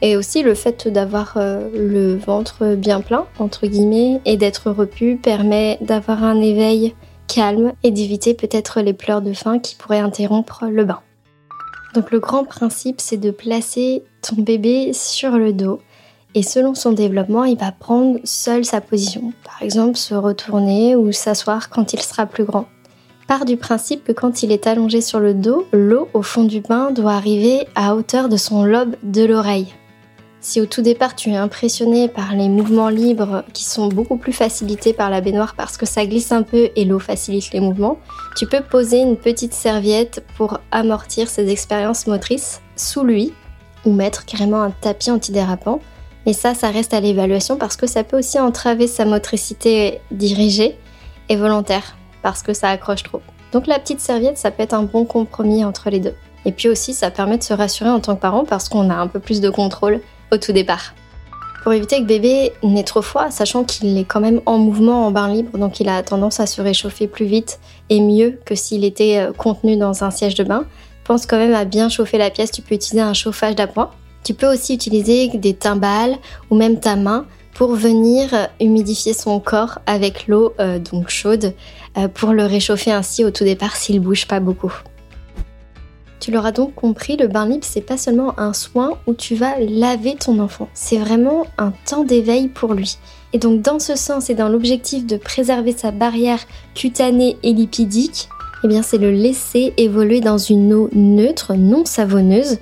Et 0.00 0.16
aussi 0.16 0.42
le 0.42 0.54
fait 0.54 0.88
d'avoir 0.88 1.34
euh, 1.36 1.68
le 1.74 2.16
ventre 2.16 2.74
bien 2.74 3.00
plein 3.00 3.26
entre 3.38 3.66
guillemets 3.66 4.20
et 4.24 4.36
d'être 4.36 4.70
repu 4.70 5.16
permet 5.16 5.78
d'avoir 5.80 6.24
un 6.24 6.40
éveil 6.40 6.94
calme 7.28 7.72
et 7.82 7.90
d'éviter 7.90 8.34
peut-être 8.34 8.80
les 8.80 8.92
pleurs 8.92 9.22
de 9.22 9.32
faim 9.32 9.58
qui 9.58 9.76
pourraient 9.76 10.00
interrompre 10.00 10.64
le 10.70 10.84
bain. 10.84 11.00
Donc 11.94 12.10
le 12.10 12.18
grand 12.18 12.44
principe 12.44 13.00
c'est 13.00 13.16
de 13.16 13.30
placer 13.30 14.02
ton 14.22 14.42
bébé 14.42 14.92
sur 14.92 15.32
le 15.32 15.52
dos 15.52 15.80
et 16.34 16.42
selon 16.42 16.74
son 16.74 16.92
développement, 16.92 17.44
il 17.44 17.58
va 17.58 17.72
prendre 17.72 18.18
seul 18.24 18.64
sa 18.64 18.80
position. 18.80 19.32
Par 19.44 19.62
exemple, 19.62 19.96
se 19.96 20.14
retourner 20.14 20.96
ou 20.96 21.12
s'asseoir 21.12 21.68
quand 21.68 21.92
il 21.92 22.00
sera 22.00 22.26
plus 22.26 22.44
grand. 22.44 22.66
Part 23.28 23.44
du 23.44 23.56
principe 23.56 24.04
que 24.04 24.12
quand 24.12 24.42
il 24.42 24.52
est 24.52 24.66
allongé 24.66 25.00
sur 25.00 25.20
le 25.20 25.34
dos, 25.34 25.66
l'eau 25.72 26.08
au 26.12 26.22
fond 26.22 26.44
du 26.44 26.60
bain 26.60 26.90
doit 26.90 27.12
arriver 27.12 27.66
à 27.74 27.94
hauteur 27.94 28.28
de 28.28 28.36
son 28.36 28.64
lobe 28.64 28.96
de 29.02 29.24
l'oreille. 29.24 29.72
Si 30.40 30.60
au 30.60 30.66
tout 30.66 30.82
départ 30.82 31.14
tu 31.14 31.30
es 31.30 31.36
impressionné 31.36 32.08
par 32.08 32.34
les 32.34 32.48
mouvements 32.48 32.88
libres 32.88 33.44
qui 33.52 33.62
sont 33.62 33.86
beaucoup 33.86 34.16
plus 34.16 34.32
facilités 34.32 34.92
par 34.92 35.08
la 35.08 35.20
baignoire 35.20 35.54
parce 35.54 35.76
que 35.76 35.86
ça 35.86 36.04
glisse 36.04 36.32
un 36.32 36.42
peu 36.42 36.70
et 36.74 36.84
l'eau 36.84 36.98
facilite 36.98 37.52
les 37.52 37.60
mouvements, 37.60 37.98
tu 38.34 38.48
peux 38.48 38.60
poser 38.60 38.98
une 38.98 39.16
petite 39.16 39.54
serviette 39.54 40.24
pour 40.36 40.58
amortir 40.72 41.30
ces 41.30 41.48
expériences 41.48 42.08
motrices 42.08 42.60
sous 42.74 43.04
lui 43.04 43.32
ou 43.84 43.92
mettre 43.92 44.24
carrément 44.24 44.62
un 44.62 44.72
tapis 44.72 45.12
antidérapant 45.12 45.80
mais 46.26 46.32
ça, 46.32 46.54
ça 46.54 46.70
reste 46.70 46.94
à 46.94 47.00
l'évaluation 47.00 47.56
parce 47.56 47.76
que 47.76 47.86
ça 47.86 48.04
peut 48.04 48.18
aussi 48.18 48.38
entraver 48.38 48.86
sa 48.86 49.04
motricité 49.04 50.00
dirigée 50.10 50.76
et 51.28 51.36
volontaire 51.36 51.96
parce 52.22 52.42
que 52.42 52.52
ça 52.52 52.68
accroche 52.68 53.02
trop. 53.02 53.20
Donc 53.52 53.66
la 53.66 53.78
petite 53.78 54.00
serviette, 54.00 54.38
ça 54.38 54.50
peut 54.50 54.62
être 54.62 54.74
un 54.74 54.84
bon 54.84 55.04
compromis 55.04 55.64
entre 55.64 55.90
les 55.90 56.00
deux. 56.00 56.14
Et 56.44 56.52
puis 56.52 56.68
aussi, 56.68 56.94
ça 56.94 57.10
permet 57.10 57.38
de 57.38 57.42
se 57.42 57.54
rassurer 57.54 57.90
en 57.90 58.00
tant 58.00 58.16
que 58.16 58.20
parent 58.20 58.44
parce 58.44 58.68
qu'on 58.68 58.90
a 58.90 58.94
un 58.94 59.06
peu 59.06 59.20
plus 59.20 59.40
de 59.40 59.50
contrôle 59.50 60.00
au 60.32 60.36
tout 60.36 60.52
départ. 60.52 60.94
Pour 61.62 61.72
éviter 61.72 62.00
que 62.00 62.06
bébé 62.06 62.52
n'ait 62.64 62.82
trop 62.82 63.02
froid, 63.02 63.30
sachant 63.30 63.62
qu'il 63.62 63.96
est 63.96 64.04
quand 64.04 64.20
même 64.20 64.40
en 64.46 64.58
mouvement 64.58 65.06
en 65.06 65.12
bain 65.12 65.28
libre, 65.28 65.56
donc 65.58 65.78
il 65.78 65.88
a 65.88 66.02
tendance 66.02 66.40
à 66.40 66.46
se 66.46 66.60
réchauffer 66.60 67.06
plus 67.06 67.26
vite 67.26 67.60
et 67.88 68.00
mieux 68.00 68.40
que 68.44 68.56
s'il 68.56 68.84
était 68.84 69.18
euh, 69.18 69.32
contenu 69.32 69.76
dans 69.76 70.02
un 70.02 70.10
siège 70.10 70.34
de 70.34 70.42
bain, 70.42 70.64
pense 71.04 71.26
quand 71.26 71.36
même 71.36 71.54
à 71.54 71.64
bien 71.64 71.88
chauffer 71.88 72.18
la 72.18 72.30
pièce. 72.30 72.50
Tu 72.50 72.62
peux 72.62 72.74
utiliser 72.74 73.02
un 73.02 73.14
chauffage 73.14 73.54
d'appoint 73.54 73.90
tu 74.24 74.34
peux 74.34 74.52
aussi 74.52 74.74
utiliser 74.74 75.28
des 75.28 75.54
timbales 75.54 76.16
ou 76.50 76.56
même 76.56 76.80
ta 76.80 76.96
main 76.96 77.26
pour 77.54 77.74
venir 77.74 78.48
humidifier 78.60 79.12
son 79.12 79.38
corps 79.40 79.78
avec 79.86 80.26
l'eau 80.26 80.54
euh, 80.58 80.78
donc 80.78 81.10
chaude 81.10 81.54
euh, 81.98 82.08
pour 82.08 82.32
le 82.32 82.44
réchauffer 82.44 82.92
ainsi 82.92 83.24
au 83.24 83.30
tout 83.30 83.44
départ 83.44 83.76
s'il 83.76 84.00
bouge 84.00 84.26
pas 84.26 84.40
beaucoup. 84.40 84.72
Tu 86.18 86.30
l'auras 86.30 86.52
donc 86.52 86.76
compris, 86.76 87.16
le 87.16 87.26
bain 87.26 87.46
libre 87.46 87.64
c'est 87.68 87.80
pas 87.80 87.98
seulement 87.98 88.38
un 88.38 88.52
soin 88.52 88.98
où 89.06 89.14
tu 89.14 89.34
vas 89.34 89.58
laver 89.58 90.14
ton 90.14 90.38
enfant, 90.38 90.68
c'est 90.72 90.98
vraiment 90.98 91.46
un 91.58 91.72
temps 91.84 92.04
d'éveil 92.04 92.48
pour 92.48 92.74
lui. 92.74 92.96
Et 93.32 93.38
donc 93.38 93.60
dans 93.60 93.78
ce 93.78 93.96
sens 93.96 94.30
et 94.30 94.34
dans 94.34 94.48
l'objectif 94.48 95.06
de 95.06 95.16
préserver 95.16 95.72
sa 95.72 95.90
barrière 95.90 96.40
cutanée 96.74 97.36
et 97.42 97.52
lipidique, 97.52 98.28
eh 98.64 98.68
bien 98.68 98.82
c'est 98.82 98.98
le 98.98 99.10
laisser 99.10 99.74
évoluer 99.76 100.20
dans 100.20 100.38
une 100.38 100.72
eau 100.72 100.88
neutre, 100.92 101.54
non 101.54 101.84
savonneuse, 101.84 102.58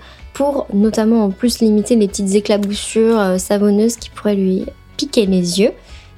notamment 0.72 1.24
en 1.24 1.30
plus 1.30 1.60
limiter 1.60 1.96
les 1.96 2.08
petites 2.08 2.34
éclaboussures 2.34 3.18
euh, 3.18 3.38
savonneuses 3.38 3.96
qui 3.96 4.10
pourraient 4.10 4.34
lui 4.34 4.66
piquer 4.96 5.26
les 5.26 5.60
yeux. 5.60 5.72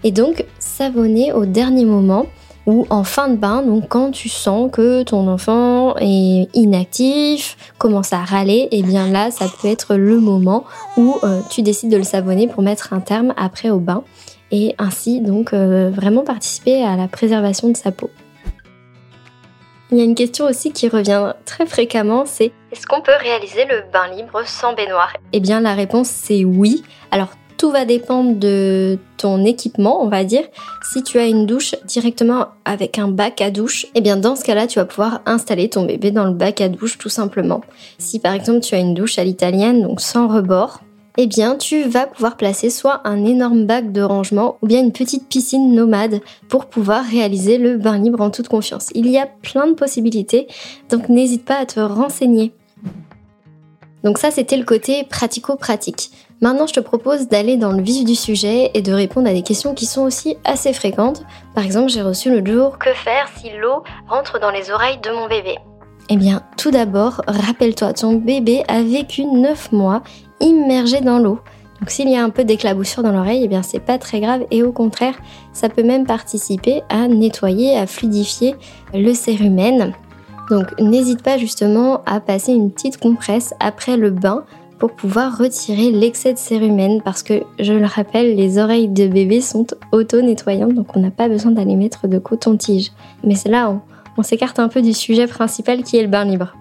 Et 0.05 0.11
donc 0.11 0.45
savonner 0.59 1.33
au 1.33 1.47
dernier 1.47 1.85
moment 1.85 2.27
ou 2.67 2.87
en 2.91 3.03
fin 3.03 3.29
de 3.29 3.37
bain, 3.37 3.63
donc 3.63 3.89
quand 3.89 4.13
tu 4.13 4.29
sens 4.29 4.71
que 4.73 5.03
ton 5.03 5.27
enfant 5.27 5.97
est 5.99 6.49
inactif, 6.55 7.57
commence 7.79 8.13
à 8.13 8.19
râler, 8.19 8.69
et 8.71 8.79
eh 8.79 8.83
bien 8.83 9.11
là, 9.11 9.33
ça 9.33 9.47
peut 9.61 9.67
être 9.67 9.97
le 9.97 10.21
moment 10.21 10.65
où 10.97 11.17
euh, 11.25 11.41
tu 11.51 11.63
décides 11.63 11.91
de 11.91 11.97
le 11.97 12.05
savonner 12.05 12.47
pour 12.47 12.63
mettre 12.63 12.93
un 12.93 13.01
terme 13.01 13.35
après 13.37 13.71
au 13.71 13.81
bain 13.81 14.05
et 14.53 14.75
ainsi 14.79 15.21
donc 15.21 15.53
euh, 15.53 15.91
vraiment 15.91 16.23
participer 16.23 16.85
à 16.85 16.97
la 16.97 17.09
préservation 17.09 17.69
de 17.69 17.77
sa 17.77 17.91
peau. 17.91 18.11
Il 19.91 19.99
y 19.99 20.01
a 20.01 20.05
une 20.05 20.15
question 20.15 20.47
aussi 20.47 20.73
qui 20.73 20.89
revient 20.89 21.35
très 21.45 21.67
fréquemment, 21.67 22.25
c'est 22.27 22.53
est-ce 22.73 22.87
qu'on 22.87 23.03
peut 23.03 23.13
réaliser 23.21 23.67
le 23.67 23.85
bain 23.93 24.09
libre 24.09 24.43
sans 24.47 24.73
baignoire? 24.73 25.13
Eh 25.33 25.41
bien 25.41 25.61
la 25.61 25.75
réponse 25.75 26.09
c'est 26.09 26.45
oui. 26.45 26.83
Alors 27.11 27.29
tout 27.59 27.71
va 27.71 27.85
dépendre 27.85 28.35
de 28.41 28.99
ton 29.19 29.45
équipement, 29.45 30.03
on 30.03 30.09
va 30.09 30.25
dire. 30.25 30.43
Si 30.91 31.05
tu 31.05 31.19
as 31.19 31.27
une 31.27 31.47
douche 31.47 31.77
directement 31.85 32.47
avec 32.65 32.99
un 32.99 33.07
bac 33.07 33.41
à 33.41 33.51
douche, 33.51 33.87
eh 33.95 34.01
bien 34.01 34.17
dans 34.17 34.35
ce 34.35 34.43
cas-là, 34.43 34.67
tu 34.67 34.81
vas 34.81 34.85
pouvoir 34.85 35.21
installer 35.27 35.69
ton 35.69 35.85
bébé 35.85 36.11
dans 36.11 36.25
le 36.25 36.33
bac 36.33 36.61
à 36.61 36.69
douche 36.69 36.99
tout 36.99 37.09
simplement. 37.09 37.61
Si 37.99 38.19
par 38.19 38.33
exemple 38.33 38.61
tu 38.61 38.75
as 38.75 38.79
une 38.79 38.95
douche 38.95 39.19
à 39.19 39.25
l'italienne, 39.25 39.83
donc 39.83 40.01
sans 40.01 40.27
rebord, 40.27 40.81
eh 41.19 41.27
bien 41.27 41.57
tu 41.57 41.85
vas 41.85 42.07
pouvoir 42.07 42.37
placer 42.37 42.71
soit 42.71 43.03
un 43.05 43.25
énorme 43.25 43.67
bac 43.67 43.93
de 43.93 44.01
rangement 44.01 44.57
ou 44.63 44.67
bien 44.67 44.81
une 44.81 44.93
petite 44.93 45.29
piscine 45.29 45.75
nomade 45.75 46.21
pour 46.49 46.67
pouvoir 46.67 47.05
réaliser 47.05 47.59
le 47.59 47.77
bain 47.77 47.99
libre 47.99 48.23
en 48.23 48.31
toute 48.31 48.49
confiance. 48.49 48.89
Il 48.95 49.09
y 49.09 49.19
a 49.19 49.27
plein 49.27 49.67
de 49.67 49.75
possibilités, 49.75 50.49
donc 50.89 51.11
n'hésite 51.11 51.45
pas 51.45 51.59
à 51.59 51.67
te 51.67 51.81
renseigner. 51.81 52.53
Donc 54.05 54.19
ça 54.19 54.31
c'était 54.31 54.57
le 54.57 54.65
côté 54.65 55.05
pratico-pratique. 55.05 56.11
Maintenant 56.41 56.67
je 56.67 56.75
te 56.75 56.81
propose 56.81 57.29
d'aller 57.29 57.57
dans 57.57 57.73
le 57.73 57.83
vif 57.83 58.05
du 58.05 58.15
sujet 58.15 58.71
et 58.75 58.83
de 58.83 58.93
répondre 58.93 59.29
à 59.29 59.33
des 59.33 59.43
questions 59.43 59.75
qui 59.75 59.87
sont 59.87 60.03
aussi 60.03 60.37
assez 60.45 60.73
fréquentes. 60.73 61.23
Par 61.55 61.65
exemple 61.65 61.91
j'ai 61.91 62.03
reçu 62.03 62.31
le 62.31 62.45
jour 62.45 62.79
Que 62.79 62.93
faire 62.93 63.29
si 63.37 63.51
l'eau 63.61 63.83
rentre 64.09 64.41
dans 64.41 64.51
les 64.51 64.71
oreilles 64.71 64.99
de 65.03 65.11
mon 65.11 65.29
bébé? 65.29 65.57
Eh 66.09 66.17
bien, 66.17 66.43
tout 66.57 66.73
d'abord, 66.73 67.23
rappelle-toi, 67.29 67.93
ton 67.93 68.15
bébé 68.15 68.65
a 68.69 68.83
vécu 68.83 69.25
9 69.25 69.73
mois 69.73 70.03
immergé 70.41 71.01
dans 71.01 71.19
l'eau. 71.19 71.39
Donc 71.81 71.91
s'il 71.91 72.09
y 72.09 72.17
a 72.17 72.23
un 72.23 72.31
peu 72.31 72.45
d'éclaboussure 72.45 73.03
dans 73.03 73.13
l'oreille, 73.13 73.43
eh 73.45 73.49
bien 73.49 73.63
c'est 73.63 73.81
pas 73.81 73.99
très 73.99 74.21
grave 74.21 74.45
et 74.51 74.63
au 74.63 74.73
contraire, 74.73 75.15
ça 75.53 75.69
peut 75.69 75.83
même 75.83 76.07
participer 76.07 76.83
à 76.89 77.09
nettoyer, 77.09 77.77
à 77.77 77.87
fluidifier 77.87 78.55
le 78.95 79.13
cérumen. 79.15 79.93
Donc 80.53 80.79
n'hésite 80.79 81.23
pas 81.23 81.39
justement 81.39 82.03
à 82.05 82.21
passer 82.21 82.53
une 82.53 82.71
petite 82.71 82.99
compresse 82.99 83.55
après 83.59 83.97
le 83.97 84.11
bain 84.11 84.45
pour 84.79 84.93
pouvoir 84.93 85.39
retirer 85.39 85.91
l'excès 85.91 86.35
de 86.35 86.39
cérumen 86.39 87.01
parce 87.01 87.23
que 87.23 87.43
je 87.59 87.73
le 87.73 87.87
rappelle, 87.87 88.37
les 88.37 88.59
oreilles 88.59 88.89
de 88.89 89.07
bébé 89.07 89.41
sont 89.41 89.67
auto-nettoyantes 89.93 90.75
donc 90.75 90.95
on 90.95 91.01
n'a 91.01 91.11
pas 91.11 91.31
besoin 91.31 91.53
d'aller 91.53 91.75
mettre 91.75 92.07
de 92.07 92.19
coton-tige. 92.19 92.93
Mais 93.25 93.35
c'est 93.35 93.49
là, 93.49 93.81
on, 94.19 94.23
s'écarte 94.23 94.59
un 94.59 94.69
peu 94.69 94.83
du 94.83 94.93
sujet 94.93 95.27
principal 95.27 95.83
qui 95.85 95.97
est 95.97 96.03
le 96.03 96.09
bain 96.09 96.27
libre. 96.27 96.55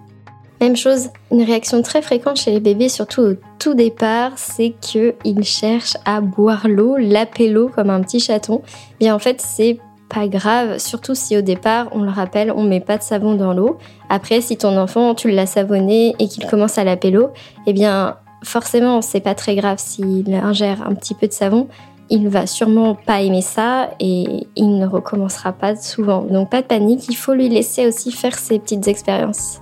Même 0.61 0.77
chose, 0.77 1.09
une 1.29 1.43
réaction 1.43 1.81
très 1.81 2.01
fréquente 2.01 2.37
chez 2.37 2.51
les 2.51 2.61
bébés, 2.61 2.87
surtout 2.87 3.21
au 3.21 3.33
tout 3.59 3.73
départ, 3.73 4.31
c'est 4.37 4.73
qu'ils 4.79 5.43
cherchent 5.43 5.97
à 6.05 6.21
boire 6.21 6.69
l'eau, 6.69 6.95
laper 6.95 7.49
l'eau 7.49 7.67
comme 7.67 7.89
un 7.89 7.99
petit 7.99 8.21
chaton. 8.21 8.61
Bien 9.01 9.13
en 9.13 9.19
fait, 9.19 9.41
c'est 9.41 9.79
pas 10.13 10.27
grave, 10.27 10.77
surtout 10.77 11.15
si 11.15 11.37
au 11.37 11.41
départ, 11.41 11.87
on 11.91 12.01
le 12.01 12.09
rappelle, 12.09 12.51
on 12.55 12.63
met 12.63 12.79
pas 12.79 12.97
de 12.97 13.03
savon 13.03 13.35
dans 13.35 13.53
l'eau. 13.53 13.77
Après, 14.09 14.41
si 14.41 14.57
ton 14.57 14.77
enfant, 14.77 15.15
tu 15.15 15.31
l'as 15.31 15.45
savonné 15.45 16.15
et 16.19 16.27
qu'il 16.27 16.45
commence 16.47 16.77
à 16.77 16.83
laper 16.83 17.11
l'eau, 17.11 17.29
eh 17.65 17.73
bien, 17.73 18.17
forcément, 18.43 19.01
c'est 19.01 19.21
pas 19.21 19.35
très 19.35 19.55
grave 19.55 19.77
s'il 19.79 20.33
ingère 20.33 20.85
un 20.87 20.93
petit 20.95 21.13
peu 21.13 21.27
de 21.27 21.33
savon. 21.33 21.67
Il 22.09 22.27
va 22.27 22.45
sûrement 22.45 22.95
pas 22.95 23.21
aimer 23.21 23.41
ça 23.41 23.91
et 24.01 24.47
il 24.57 24.77
ne 24.77 24.85
recommencera 24.85 25.53
pas 25.53 25.77
souvent. 25.77 26.23
Donc 26.23 26.49
pas 26.49 26.61
de 26.61 26.67
panique, 26.67 27.07
il 27.07 27.15
faut 27.15 27.33
lui 27.33 27.47
laisser 27.47 27.87
aussi 27.87 28.11
faire 28.11 28.37
ses 28.37 28.59
petites 28.59 28.87
expériences. 28.89 29.61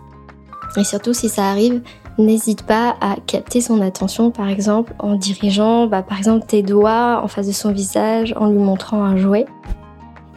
Et 0.77 0.83
surtout, 0.83 1.13
si 1.13 1.29
ça 1.29 1.45
arrive, 1.45 1.81
n'hésite 2.17 2.63
pas 2.63 2.95
à 3.01 3.15
capter 3.27 3.61
son 3.61 3.81
attention, 3.81 4.31
par 4.31 4.49
exemple, 4.49 4.93
en 4.97 5.15
dirigeant, 5.15 5.87
bah, 5.87 6.01
par 6.01 6.17
exemple, 6.17 6.45
tes 6.47 6.63
doigts 6.63 7.21
en 7.23 7.27
face 7.27 7.47
de 7.47 7.51
son 7.51 7.71
visage, 7.71 8.33
en 8.37 8.47
lui 8.47 8.57
montrant 8.57 9.03
un 9.03 9.15
jouet. 9.15 9.45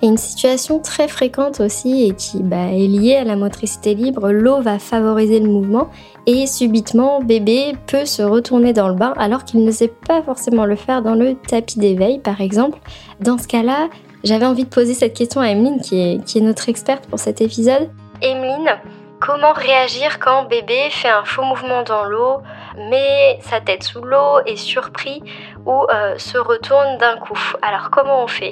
Et 0.02 0.06
une 0.08 0.18
situation 0.18 0.80
très 0.80 1.06
fréquente 1.06 1.60
aussi 1.60 2.08
et 2.08 2.14
qui 2.14 2.42
bah, 2.42 2.72
est 2.72 2.88
liée 2.88 3.14
à 3.14 3.24
la 3.24 3.36
motricité 3.36 3.94
libre, 3.94 4.32
l'eau 4.32 4.60
va 4.60 4.80
favoriser 4.80 5.38
le 5.38 5.48
mouvement 5.48 5.90
et 6.26 6.48
subitement 6.48 7.20
bébé 7.20 7.76
peut 7.86 8.04
se 8.04 8.22
retourner 8.22 8.72
dans 8.72 8.88
le 8.88 8.96
bain 8.96 9.14
alors 9.16 9.44
qu'il 9.44 9.64
ne 9.64 9.70
sait 9.70 9.92
pas 10.06 10.20
forcément 10.20 10.66
le 10.66 10.74
faire 10.74 11.02
dans 11.02 11.14
le 11.14 11.36
tapis 11.36 11.78
d'éveil 11.78 12.18
par 12.18 12.40
exemple. 12.40 12.80
Dans 13.20 13.38
ce 13.38 13.46
cas-là, 13.46 13.88
j'avais 14.24 14.44
envie 14.44 14.64
de 14.64 14.68
poser 14.68 14.94
cette 14.94 15.14
question 15.14 15.40
à 15.40 15.50
Emeline 15.50 15.80
qui 15.80 16.00
est, 16.00 16.40
notre 16.40 16.68
experte 16.68 17.06
pour 17.06 17.20
cet 17.20 17.40
épisode. 17.40 17.88
Emeline, 18.20 18.70
Comment 19.24 19.52
réagir 19.52 20.18
quand 20.18 20.46
bébé 20.46 20.90
fait 20.90 21.08
un 21.08 21.24
faux 21.24 21.44
mouvement 21.44 21.84
dans 21.84 22.02
l'eau, 22.02 22.38
met 22.76 23.38
sa 23.40 23.60
tête 23.60 23.84
sous 23.84 24.02
l'eau, 24.02 24.40
est 24.46 24.56
surpris 24.56 25.22
ou 25.64 25.86
euh, 25.94 26.18
se 26.18 26.38
retourne 26.38 26.98
d'un 26.98 27.18
coup? 27.18 27.38
Alors 27.62 27.90
comment 27.90 28.24
on 28.24 28.26
fait? 28.26 28.50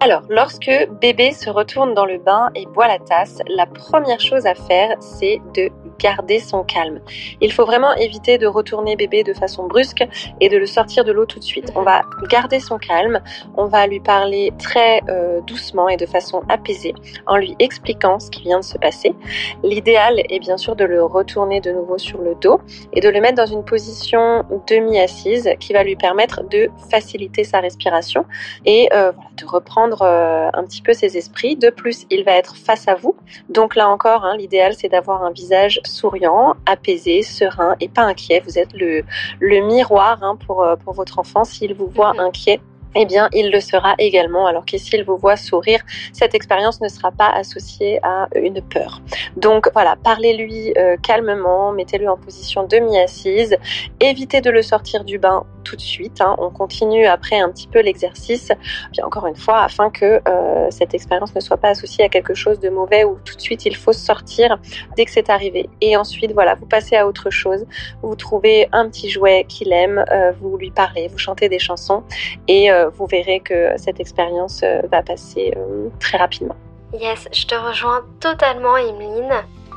Alors, 0.00 0.22
lorsque 0.28 0.70
bébé 1.00 1.32
se 1.32 1.50
retourne 1.50 1.92
dans 1.92 2.04
le 2.04 2.18
bain 2.18 2.50
et 2.54 2.66
boit 2.66 2.86
la 2.86 3.00
tasse, 3.00 3.38
la 3.48 3.66
première 3.66 4.20
chose 4.20 4.46
à 4.46 4.54
faire, 4.54 4.96
c'est 5.00 5.40
de 5.56 5.70
garder 5.98 6.40
son 6.40 6.62
calme. 6.62 7.00
Il 7.40 7.52
faut 7.52 7.64
vraiment 7.64 7.94
éviter 7.94 8.38
de 8.38 8.46
retourner 8.46 8.96
bébé 8.96 9.22
de 9.24 9.32
façon 9.32 9.66
brusque 9.66 10.06
et 10.40 10.48
de 10.48 10.56
le 10.56 10.66
sortir 10.66 11.04
de 11.04 11.12
l'eau 11.12 11.26
tout 11.26 11.38
de 11.38 11.44
suite. 11.44 11.72
On 11.74 11.82
va 11.82 12.02
garder 12.28 12.60
son 12.60 12.78
calme, 12.78 13.20
on 13.56 13.66
va 13.66 13.86
lui 13.86 14.00
parler 14.00 14.52
très 14.58 15.00
euh, 15.08 15.40
doucement 15.42 15.88
et 15.88 15.96
de 15.96 16.06
façon 16.06 16.42
apaisée 16.48 16.94
en 17.26 17.36
lui 17.36 17.56
expliquant 17.58 18.18
ce 18.18 18.30
qui 18.30 18.42
vient 18.42 18.60
de 18.60 18.64
se 18.64 18.78
passer. 18.78 19.14
L'idéal 19.62 20.20
est 20.28 20.38
bien 20.38 20.56
sûr 20.56 20.76
de 20.76 20.84
le 20.84 21.02
retourner 21.02 21.60
de 21.60 21.72
nouveau 21.72 21.98
sur 21.98 22.20
le 22.20 22.34
dos 22.34 22.60
et 22.92 23.00
de 23.00 23.08
le 23.08 23.20
mettre 23.20 23.36
dans 23.36 23.46
une 23.46 23.64
position 23.64 24.44
demi-assise 24.66 25.50
qui 25.60 25.72
va 25.72 25.82
lui 25.82 25.96
permettre 25.96 26.42
de 26.48 26.68
faciliter 26.90 27.44
sa 27.44 27.60
respiration 27.60 28.24
et 28.64 28.88
euh, 28.92 29.12
de 29.36 29.46
reprendre 29.46 30.02
euh, 30.02 30.48
un 30.52 30.64
petit 30.64 30.82
peu 30.82 30.92
ses 30.92 31.16
esprits. 31.16 31.56
De 31.56 31.70
plus, 31.70 32.06
il 32.10 32.24
va 32.24 32.32
être 32.32 32.56
face 32.56 32.88
à 32.88 32.94
vous. 32.94 33.16
Donc 33.48 33.74
là 33.74 33.88
encore, 33.88 34.24
hein, 34.24 34.36
l'idéal 34.36 34.74
c'est 34.74 34.88
d'avoir 34.88 35.22
un 35.22 35.30
visage 35.30 35.80
souriant, 35.88 36.54
apaisé, 36.66 37.22
serein 37.22 37.76
et 37.80 37.88
pas 37.88 38.02
inquiet. 38.02 38.42
Vous 38.44 38.58
êtes 38.58 38.72
le, 38.74 39.02
le 39.40 39.66
miroir 39.66 40.18
hein, 40.22 40.36
pour, 40.46 40.62
euh, 40.62 40.76
pour 40.76 40.94
votre 40.94 41.18
enfant 41.18 41.44
s'il 41.44 41.74
vous 41.74 41.88
voit 41.88 42.14
inquiet 42.20 42.60
eh 42.94 43.04
bien, 43.04 43.28
il 43.32 43.50
le 43.50 43.60
sera 43.60 43.94
également. 43.98 44.46
Alors 44.46 44.64
que 44.64 44.78
s'il 44.78 45.04
vous 45.04 45.16
voit 45.16 45.36
sourire, 45.36 45.80
cette 46.12 46.34
expérience 46.34 46.80
ne 46.80 46.88
sera 46.88 47.10
pas 47.12 47.28
associée 47.28 48.00
à 48.02 48.28
une 48.34 48.60
peur. 48.62 49.00
Donc 49.36 49.70
voilà, 49.72 49.96
parlez-lui 50.02 50.72
euh, 50.76 50.96
calmement, 50.96 51.72
mettez-le 51.72 52.08
en 52.08 52.16
position 52.16 52.64
demi-assise, 52.64 53.56
évitez 54.00 54.40
de 54.40 54.50
le 54.50 54.62
sortir 54.62 55.04
du 55.04 55.18
bain 55.18 55.44
tout 55.68 55.76
de 55.76 55.80
suite. 55.80 56.20
Hein. 56.20 56.34
On 56.38 56.50
continue 56.50 57.06
après 57.06 57.38
un 57.38 57.50
petit 57.50 57.68
peu 57.68 57.80
l'exercice, 57.80 58.52
bien 58.92 59.04
encore 59.04 59.26
une 59.26 59.36
fois, 59.36 59.60
afin 59.60 59.90
que 59.90 60.20
euh, 60.28 60.70
cette 60.70 60.94
expérience 60.94 61.34
ne 61.34 61.40
soit 61.40 61.56
pas 61.56 61.70
associée 61.70 62.04
à 62.04 62.08
quelque 62.08 62.34
chose 62.34 62.58
de 62.60 62.68
mauvais 62.68 63.04
ou 63.04 63.18
tout 63.24 63.34
de 63.34 63.40
suite 63.40 63.66
il 63.66 63.76
faut 63.76 63.92
sortir 63.92 64.58
dès 64.96 65.04
que 65.04 65.10
c'est 65.10 65.30
arrivé. 65.30 65.68
Et 65.80 65.96
ensuite, 65.96 66.32
voilà, 66.32 66.54
vous 66.54 66.66
passez 66.66 66.96
à 66.96 67.06
autre 67.06 67.30
chose. 67.30 67.66
Vous 68.02 68.14
trouvez 68.14 68.68
un 68.72 68.88
petit 68.88 69.10
jouet 69.10 69.44
qu'il 69.48 69.72
aime, 69.72 70.04
euh, 70.10 70.32
vous 70.40 70.56
lui 70.56 70.70
parlez, 70.70 71.08
vous 71.08 71.18
chantez 71.18 71.48
des 71.48 71.58
chansons 71.58 72.02
et 72.46 72.70
vous 72.96 73.06
verrez 73.06 73.40
que 73.40 73.76
cette 73.76 74.00
expérience 74.00 74.62
euh, 74.62 74.80
va 74.90 75.02
passer 75.02 75.52
euh, 75.56 75.88
très 76.00 76.18
rapidement. 76.18 76.56
Yes, 76.92 77.28
je 77.32 77.46
te 77.46 77.54
rejoins 77.54 78.02
totalement, 78.20 78.76
Emeline. 78.76 79.32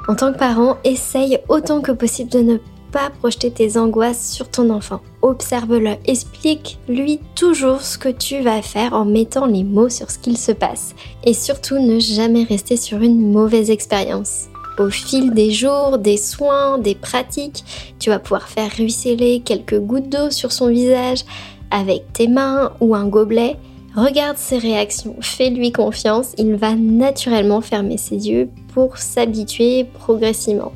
En 0.08 0.16
tant 0.16 0.32
que 0.34 0.38
parent, 0.38 0.78
essaye 0.84 1.40
autant 1.50 1.82
que 1.82 1.92
possible 1.92 2.30
de 2.30 2.40
ne 2.40 2.58
pas 2.92 3.10
projeter 3.10 3.52
tes 3.52 3.78
angoisses 3.78 4.32
sur 4.32 4.50
ton 4.50 4.70
enfant. 4.70 5.02
Observe-le, 5.22 5.96
explique-lui 6.06 7.20
toujours 7.36 7.82
ce 7.82 7.98
que 7.98 8.10
tu 8.10 8.42
vas 8.42 8.62
faire 8.62 8.94
en 8.94 9.06
mettant 9.06 9.46
les 9.46 9.64
mots 9.64 9.90
sur 9.90 10.12
ce 10.12 10.20
qu'il 10.20 10.38
se 10.38 10.52
passe. 10.52 10.94
Et 11.24 11.34
surtout, 11.34 11.80
ne 11.80 12.00
jamais 12.00 12.44
rester 12.44 12.78
sur 12.78 13.02
une 13.02 13.32
mauvaise 13.32 13.70
expérience. 13.70 14.48
Au 14.78 14.90
fil 14.90 15.34
des 15.34 15.52
jours, 15.52 15.98
des 15.98 16.18
soins, 16.18 16.78
des 16.78 16.96
pratiques, 16.96 17.64
tu 18.00 18.10
vas 18.10 18.20
pouvoir 18.20 18.48
faire 18.48 18.72
ruisseler 18.72 19.42
quelques 19.44 19.80
gouttes 19.80 20.10
d'eau 20.10 20.30
sur 20.30 20.52
son 20.52 20.68
visage, 20.68 21.24
avec 21.72 22.12
tes 22.14 22.28
mains 22.28 22.74
ou 22.80 22.96
un 22.96 23.08
gobelet, 23.08 23.58
regarde 23.96 24.38
ses 24.38 24.58
réactions, 24.58 25.16
fais-lui 25.22 25.72
confiance, 25.72 26.34
il 26.38 26.56
va 26.56 26.76
naturellement 26.76 27.62
fermer 27.62 27.98
ses 27.98 28.30
yeux 28.30 28.50
pour 28.74 28.98
s'habituer 28.98 29.86
progressivement. 29.86 30.72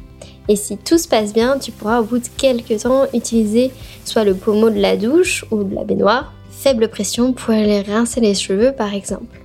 Et 0.47 0.55
si 0.55 0.77
tout 0.77 0.97
se 0.97 1.07
passe 1.07 1.33
bien, 1.33 1.57
tu 1.57 1.71
pourras 1.71 2.01
au 2.01 2.03
bout 2.03 2.19
de 2.19 2.27
quelques 2.37 2.83
temps 2.83 3.05
utiliser 3.13 3.71
soit 4.03 4.23
le 4.23 4.35
pommeau 4.35 4.69
de 4.69 4.79
la 4.79 4.97
douche 4.97 5.45
ou 5.51 5.63
de 5.63 5.73
la 5.73 5.83
baignoire, 5.83 6.33
faible 6.51 6.87
pression 6.87 7.33
pour 7.33 7.53
aller 7.53 7.81
rincer 7.81 8.21
les 8.21 8.35
cheveux 8.35 8.71
par 8.71 8.93
exemple. 8.93 9.41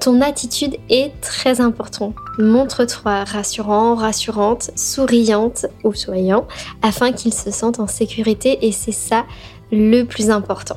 Ton 0.00 0.20
attitude 0.20 0.78
est 0.90 1.12
très 1.20 1.60
importante. 1.60 2.16
Montre-toi 2.38 3.22
rassurant, 3.22 3.94
rassurante, 3.94 4.72
souriante 4.74 5.66
ou 5.84 5.94
souriant 5.94 6.48
afin 6.82 7.12
qu'il 7.12 7.32
se 7.32 7.52
sente 7.52 7.78
en 7.78 7.86
sécurité 7.86 8.66
et 8.66 8.72
c'est 8.72 8.90
ça 8.90 9.24
le 9.70 10.02
plus 10.02 10.30
important. 10.30 10.76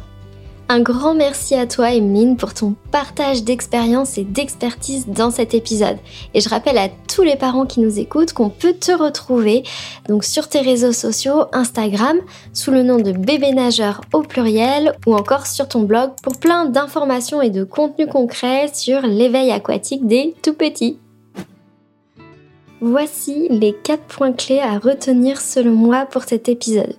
Un 0.67 0.80
grand 0.80 1.13
merci 1.13 1.54
à 1.54 1.67
toi 1.67 1.93
Emeline 1.93 2.38
pour 2.38 2.56
ton 2.56 2.75
partage 2.91 3.43
d'expérience 3.43 4.17
et 4.17 4.23
d'expertise 4.23 5.06
dans 5.08 5.30
cet 5.30 5.54
épisode. 5.54 5.97
Et 6.34 6.41
je 6.41 6.49
rappelle 6.49 6.80
à 6.80 6.89
tous 6.89 7.21
les 7.21 7.36
parents 7.36 7.67
qui 7.67 7.82
nous 7.82 7.99
écoutent 7.99 8.34
qu'on 8.34 8.49
peut 8.49 8.73
te 8.73 8.91
retrouver 8.91 9.62
donc 10.10 10.23
sur 10.23 10.49
tes 10.49 10.62
réseaux 10.62 10.91
sociaux, 10.91 11.45
Instagram, 11.54 12.17
sous 12.51 12.71
le 12.71 12.82
nom 12.82 12.97
de 12.97 13.12
bébé 13.12 13.51
nageur 13.51 14.01
au 14.12 14.23
pluriel 14.23 14.95
ou 15.06 15.13
encore 15.13 15.45
sur 15.45 15.67
ton 15.67 15.84
blog 15.84 16.13
pour 16.23 16.38
plein 16.38 16.65
d'informations 16.65 17.43
et 17.43 17.51
de 17.51 17.63
contenus 17.63 18.10
concrets 18.10 18.71
sur 18.73 19.01
l'éveil 19.01 19.51
aquatique 19.51 20.08
des 20.08 20.34
tout 20.41 20.56
petits. 20.56 20.97
Voici 22.82 23.47
les 23.51 23.73
4 23.84 24.01
points 24.01 24.34
clés 24.34 24.60
à 24.60 24.80
retenir 24.80 25.39
selon 25.39 25.75
moi 25.75 26.08
pour 26.08 26.23
cet 26.23 26.49
épisode. 26.49 26.95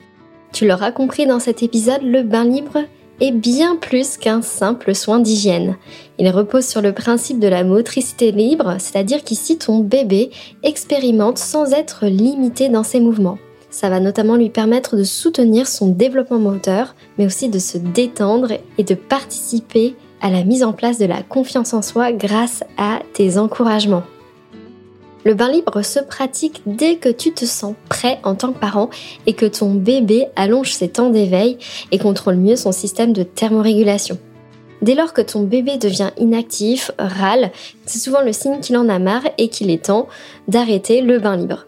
Tu 0.52 0.68
l'auras 0.68 0.92
compris 0.92 1.26
dans 1.26 1.40
cet 1.40 1.64
épisode, 1.64 2.02
le 2.02 2.22
bain 2.22 2.44
libre 2.44 2.78
est 3.20 3.32
bien 3.32 3.76
plus 3.76 4.16
qu'un 4.16 4.42
simple 4.42 4.94
soin 4.94 5.18
d'hygiène. 5.18 5.76
Il 6.18 6.28
repose 6.30 6.66
sur 6.66 6.82
le 6.82 6.92
principe 6.92 7.38
de 7.38 7.48
la 7.48 7.64
motricité 7.64 8.32
libre, 8.32 8.76
c'est-à-dire 8.78 9.24
qu'ici 9.24 9.58
ton 9.58 9.78
bébé 9.78 10.30
expérimente 10.62 11.38
sans 11.38 11.72
être 11.72 12.06
limité 12.06 12.68
dans 12.68 12.82
ses 12.82 13.00
mouvements. 13.00 13.38
Ça 13.70 13.90
va 13.90 14.00
notamment 14.00 14.36
lui 14.36 14.48
permettre 14.48 14.96
de 14.96 15.04
soutenir 15.04 15.66
son 15.66 15.88
développement 15.88 16.38
moteur, 16.38 16.94
mais 17.18 17.26
aussi 17.26 17.48
de 17.48 17.58
se 17.58 17.76
détendre 17.76 18.52
et 18.78 18.84
de 18.84 18.94
participer 18.94 19.94
à 20.22 20.30
la 20.30 20.44
mise 20.44 20.64
en 20.64 20.72
place 20.72 20.98
de 20.98 21.06
la 21.06 21.22
confiance 21.22 21.74
en 21.74 21.82
soi 21.82 22.12
grâce 22.12 22.64
à 22.78 23.00
tes 23.12 23.36
encouragements. 23.36 24.04
Le 25.26 25.34
bain 25.34 25.50
libre 25.50 25.82
se 25.82 25.98
pratique 25.98 26.62
dès 26.66 26.98
que 26.98 27.08
tu 27.08 27.32
te 27.32 27.44
sens 27.44 27.74
prêt 27.88 28.20
en 28.22 28.36
tant 28.36 28.52
que 28.52 28.60
parent 28.60 28.90
et 29.26 29.32
que 29.32 29.44
ton 29.44 29.74
bébé 29.74 30.28
allonge 30.36 30.72
ses 30.72 30.86
temps 30.86 31.10
d'éveil 31.10 31.58
et 31.90 31.98
contrôle 31.98 32.36
mieux 32.36 32.54
son 32.54 32.70
système 32.70 33.12
de 33.12 33.24
thermorégulation. 33.24 34.18
Dès 34.82 34.94
lors 34.94 35.12
que 35.12 35.22
ton 35.22 35.42
bébé 35.42 35.78
devient 35.78 36.10
inactif, 36.16 36.92
râle, 36.96 37.50
c'est 37.86 37.98
souvent 37.98 38.20
le 38.22 38.32
signe 38.32 38.60
qu'il 38.60 38.76
en 38.76 38.88
a 38.88 39.00
marre 39.00 39.28
et 39.36 39.48
qu'il 39.48 39.68
est 39.72 39.86
temps 39.86 40.06
d'arrêter 40.46 41.00
le 41.00 41.18
bain 41.18 41.36
libre. 41.36 41.66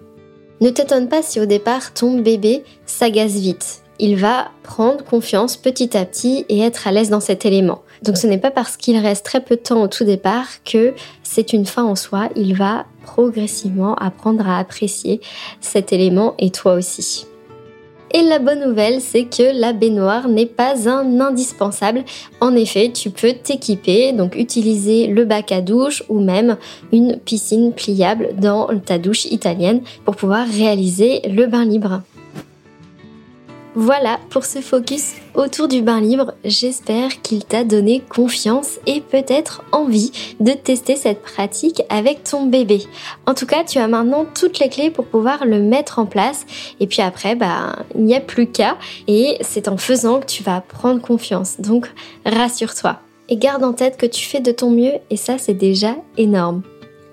Ne 0.60 0.70
t'étonne 0.70 1.08
pas 1.08 1.22
si 1.22 1.40
au 1.40 1.46
départ 1.46 1.92
ton 1.92 2.20
bébé 2.20 2.62
s'agace 2.86 3.32
vite. 3.32 3.82
Il 3.98 4.14
va 4.14 4.52
prendre 4.62 5.02
confiance 5.02 5.56
petit 5.56 5.96
à 5.96 6.04
petit 6.04 6.46
et 6.48 6.60
être 6.60 6.86
à 6.86 6.92
l'aise 6.92 7.10
dans 7.10 7.18
cet 7.18 7.44
élément. 7.44 7.82
Donc 8.02 8.16
ce 8.16 8.26
n'est 8.26 8.38
pas 8.38 8.50
parce 8.50 8.76
qu'il 8.76 8.96
reste 8.98 9.24
très 9.24 9.40
peu 9.40 9.56
de 9.56 9.60
temps 9.60 9.82
au 9.82 9.88
tout 9.88 10.04
départ 10.04 10.46
que 10.64 10.94
c'est 11.22 11.52
une 11.52 11.66
fin 11.66 11.84
en 11.84 11.96
soi, 11.96 12.28
il 12.36 12.54
va 12.56 12.86
progressivement 13.02 13.94
apprendre 13.96 14.48
à 14.48 14.58
apprécier 14.58 15.20
cet 15.60 15.92
élément 15.92 16.34
et 16.38 16.50
toi 16.50 16.74
aussi. 16.74 17.26
Et 18.14 18.22
la 18.22 18.38
bonne 18.38 18.66
nouvelle, 18.66 19.02
c'est 19.02 19.24
que 19.24 19.58
la 19.60 19.74
baignoire 19.74 20.28
n'est 20.28 20.46
pas 20.46 20.88
un 20.88 21.20
indispensable. 21.20 22.04
En 22.40 22.56
effet, 22.56 22.90
tu 22.90 23.10
peux 23.10 23.34
t'équiper, 23.34 24.12
donc 24.12 24.34
utiliser 24.34 25.08
le 25.08 25.26
bac 25.26 25.52
à 25.52 25.60
douche 25.60 26.02
ou 26.08 26.18
même 26.18 26.56
une 26.90 27.18
piscine 27.18 27.72
pliable 27.74 28.30
dans 28.38 28.68
ta 28.80 28.98
douche 28.98 29.26
italienne 29.26 29.82
pour 30.06 30.16
pouvoir 30.16 30.46
réaliser 30.48 31.20
le 31.28 31.46
bain 31.46 31.66
libre. 31.66 32.00
Voilà 33.80 34.18
pour 34.30 34.44
ce 34.44 34.58
focus 34.58 35.12
autour 35.36 35.68
du 35.68 35.82
bain 35.82 36.00
libre. 36.00 36.34
J'espère 36.44 37.22
qu'il 37.22 37.44
t'a 37.44 37.62
donné 37.62 38.00
confiance 38.00 38.80
et 38.86 39.00
peut-être 39.00 39.62
envie 39.70 40.10
de 40.40 40.50
tester 40.50 40.96
cette 40.96 41.22
pratique 41.22 41.84
avec 41.88 42.24
ton 42.24 42.46
bébé. 42.46 42.82
En 43.24 43.34
tout 43.34 43.46
cas, 43.46 43.62
tu 43.62 43.78
as 43.78 43.86
maintenant 43.86 44.26
toutes 44.34 44.58
les 44.58 44.68
clés 44.68 44.90
pour 44.90 45.04
pouvoir 45.04 45.46
le 45.46 45.60
mettre 45.60 46.00
en 46.00 46.06
place. 46.06 46.44
Et 46.80 46.88
puis 46.88 47.02
après, 47.02 47.36
bah, 47.36 47.76
il 47.94 48.02
n'y 48.02 48.16
a 48.16 48.20
plus 48.20 48.48
qu'à. 48.48 48.78
Et 49.06 49.38
c'est 49.42 49.68
en 49.68 49.76
faisant 49.76 50.18
que 50.18 50.26
tu 50.26 50.42
vas 50.42 50.60
prendre 50.60 51.00
confiance. 51.00 51.60
Donc, 51.60 51.88
rassure-toi. 52.26 52.98
Et 53.28 53.36
garde 53.36 53.62
en 53.62 53.74
tête 53.74 53.96
que 53.96 54.06
tu 54.06 54.26
fais 54.26 54.40
de 54.40 54.50
ton 54.50 54.72
mieux 54.72 54.94
et 55.08 55.16
ça, 55.16 55.38
c'est 55.38 55.54
déjà 55.54 55.94
énorme. 56.16 56.62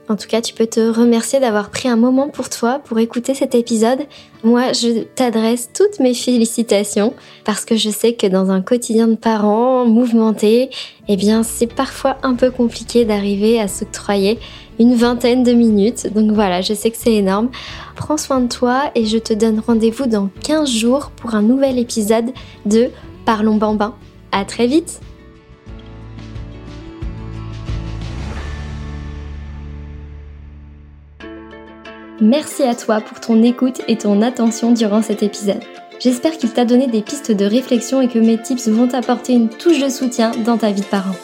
En 0.07 0.15
tout 0.15 0.27
cas, 0.27 0.41
tu 0.41 0.53
peux 0.53 0.67
te 0.67 0.79
remercier 0.79 1.39
d'avoir 1.39 1.71
pris 1.71 1.89
un 1.89 1.95
moment 1.95 2.29
pour 2.29 2.49
toi 2.49 2.79
pour 2.83 2.99
écouter 2.99 3.33
cet 3.33 3.55
épisode. 3.55 3.99
Moi, 4.43 4.71
je 4.71 5.01
t'adresse 5.01 5.69
toutes 5.73 5.99
mes 5.99 6.13
félicitations 6.13 7.13
parce 7.43 7.65
que 7.65 7.75
je 7.75 7.89
sais 7.89 8.13
que 8.13 8.27
dans 8.27 8.51
un 8.51 8.61
quotidien 8.61 9.07
de 9.07 9.15
parents 9.15 9.85
mouvementé, 9.85 10.69
eh 11.07 11.15
bien, 11.15 11.41
c'est 11.41 11.73
parfois 11.73 12.17
un 12.21 12.35
peu 12.35 12.51
compliqué 12.51 13.03
d'arriver 13.03 13.59
à 13.59 13.67
s'octroyer 13.67 14.37
une 14.79 14.93
vingtaine 14.93 15.43
de 15.43 15.53
minutes. 15.53 16.13
Donc 16.13 16.31
voilà, 16.31 16.61
je 16.61 16.73
sais 16.73 16.91
que 16.91 16.97
c'est 16.97 17.15
énorme. 17.15 17.49
Prends 17.95 18.17
soin 18.17 18.41
de 18.41 18.47
toi 18.47 18.91
et 18.93 19.05
je 19.05 19.17
te 19.17 19.33
donne 19.33 19.59
rendez-vous 19.65 20.05
dans 20.05 20.29
15 20.43 20.69
jours 20.69 21.11
pour 21.15 21.33
un 21.33 21.41
nouvel 21.41 21.79
épisode 21.79 22.31
de 22.65 22.89
Parlons 23.25 23.55
Bambin. 23.55 23.95
À 24.31 24.45
très 24.45 24.67
vite! 24.67 24.99
Merci 32.21 32.63
à 32.63 32.75
toi 32.75 33.01
pour 33.01 33.19
ton 33.19 33.43
écoute 33.43 33.81
et 33.89 33.97
ton 33.97 34.21
attention 34.21 34.71
durant 34.71 35.01
cet 35.01 35.21
épisode. 35.21 35.61
J'espère 35.99 36.37
qu'il 36.37 36.53
t'a 36.53 36.63
donné 36.63 36.87
des 36.87 37.01
pistes 37.01 37.33
de 37.33 37.43
réflexion 37.43 37.99
et 37.99 38.07
que 38.07 38.19
mes 38.19 38.41
tips 38.41 38.69
vont 38.69 38.87
t'apporter 38.87 39.33
une 39.33 39.49
touche 39.49 39.81
de 39.81 39.89
soutien 39.89 40.31
dans 40.45 40.57
ta 40.57 40.71
vie 40.71 40.81
de 40.81 40.85
parent. 40.85 41.15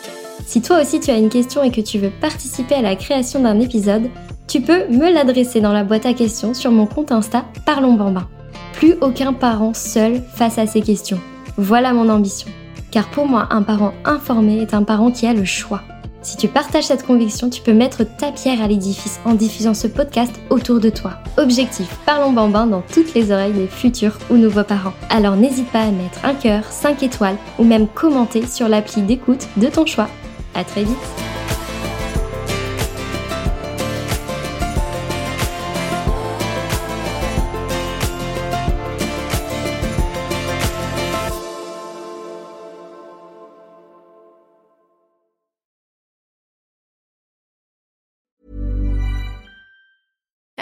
Si 0.45 0.61
toi 0.61 0.81
aussi 0.81 0.99
tu 0.99 1.09
as 1.09 1.17
une 1.17 1.29
question 1.29 1.63
et 1.63 1.71
que 1.71 1.79
tu 1.79 1.97
veux 1.97 2.09
participer 2.09 2.75
à 2.75 2.81
la 2.81 2.97
création 2.97 3.39
d'un 3.39 3.61
épisode, 3.61 4.09
tu 4.49 4.59
peux 4.59 4.85
me 4.89 5.13
l'adresser 5.13 5.61
dans 5.61 5.71
la 5.71 5.85
boîte 5.85 6.05
à 6.05 6.13
questions 6.13 6.53
sur 6.53 6.71
mon 6.71 6.87
compte 6.87 7.13
Insta 7.13 7.45
Parlons 7.65 7.93
Bambin. 7.93 8.27
Plus 8.73 8.95
aucun 8.99 9.31
parent 9.31 9.73
seul 9.73 10.21
face 10.35 10.57
à 10.57 10.67
ces 10.67 10.81
questions. 10.81 11.21
Voilà 11.55 11.93
mon 11.93 12.09
ambition. 12.09 12.49
Car 12.91 13.09
pour 13.11 13.27
moi, 13.27 13.47
un 13.51 13.61
parent 13.61 13.93
informé 14.03 14.61
est 14.61 14.73
un 14.73 14.83
parent 14.83 15.11
qui 15.11 15.25
a 15.25 15.33
le 15.33 15.45
choix. 15.45 15.83
Si 16.23 16.37
tu 16.37 16.47
partages 16.47 16.85
cette 16.85 17.05
conviction, 17.05 17.49
tu 17.49 17.61
peux 17.61 17.73
mettre 17.73 18.03
ta 18.03 18.31
pierre 18.31 18.61
à 18.61 18.67
l'édifice 18.67 19.19
en 19.25 19.33
diffusant 19.33 19.73
ce 19.73 19.87
podcast 19.87 20.33
autour 20.49 20.79
de 20.79 20.89
toi. 20.89 21.13
Objectif, 21.37 21.97
parlons 22.05 22.31
bambin 22.31 22.67
dans 22.67 22.81
toutes 22.81 23.13
les 23.15 23.31
oreilles 23.31 23.53
des 23.53 23.67
futurs 23.67 24.17
ou 24.29 24.35
nouveaux 24.35 24.63
parents. 24.63 24.93
Alors 25.09 25.35
n'hésite 25.35 25.71
pas 25.71 25.81
à 25.81 25.91
mettre 25.91 26.23
un 26.23 26.35
cœur, 26.35 26.63
5 26.65 27.01
étoiles 27.01 27.37
ou 27.57 27.63
même 27.63 27.87
commenter 27.87 28.45
sur 28.45 28.69
l'appli 28.69 29.01
d'écoute 29.01 29.47
de 29.57 29.67
ton 29.67 29.85
choix. 29.85 30.09
À 30.53 30.63
très 30.63 30.83
vite 30.83 31.30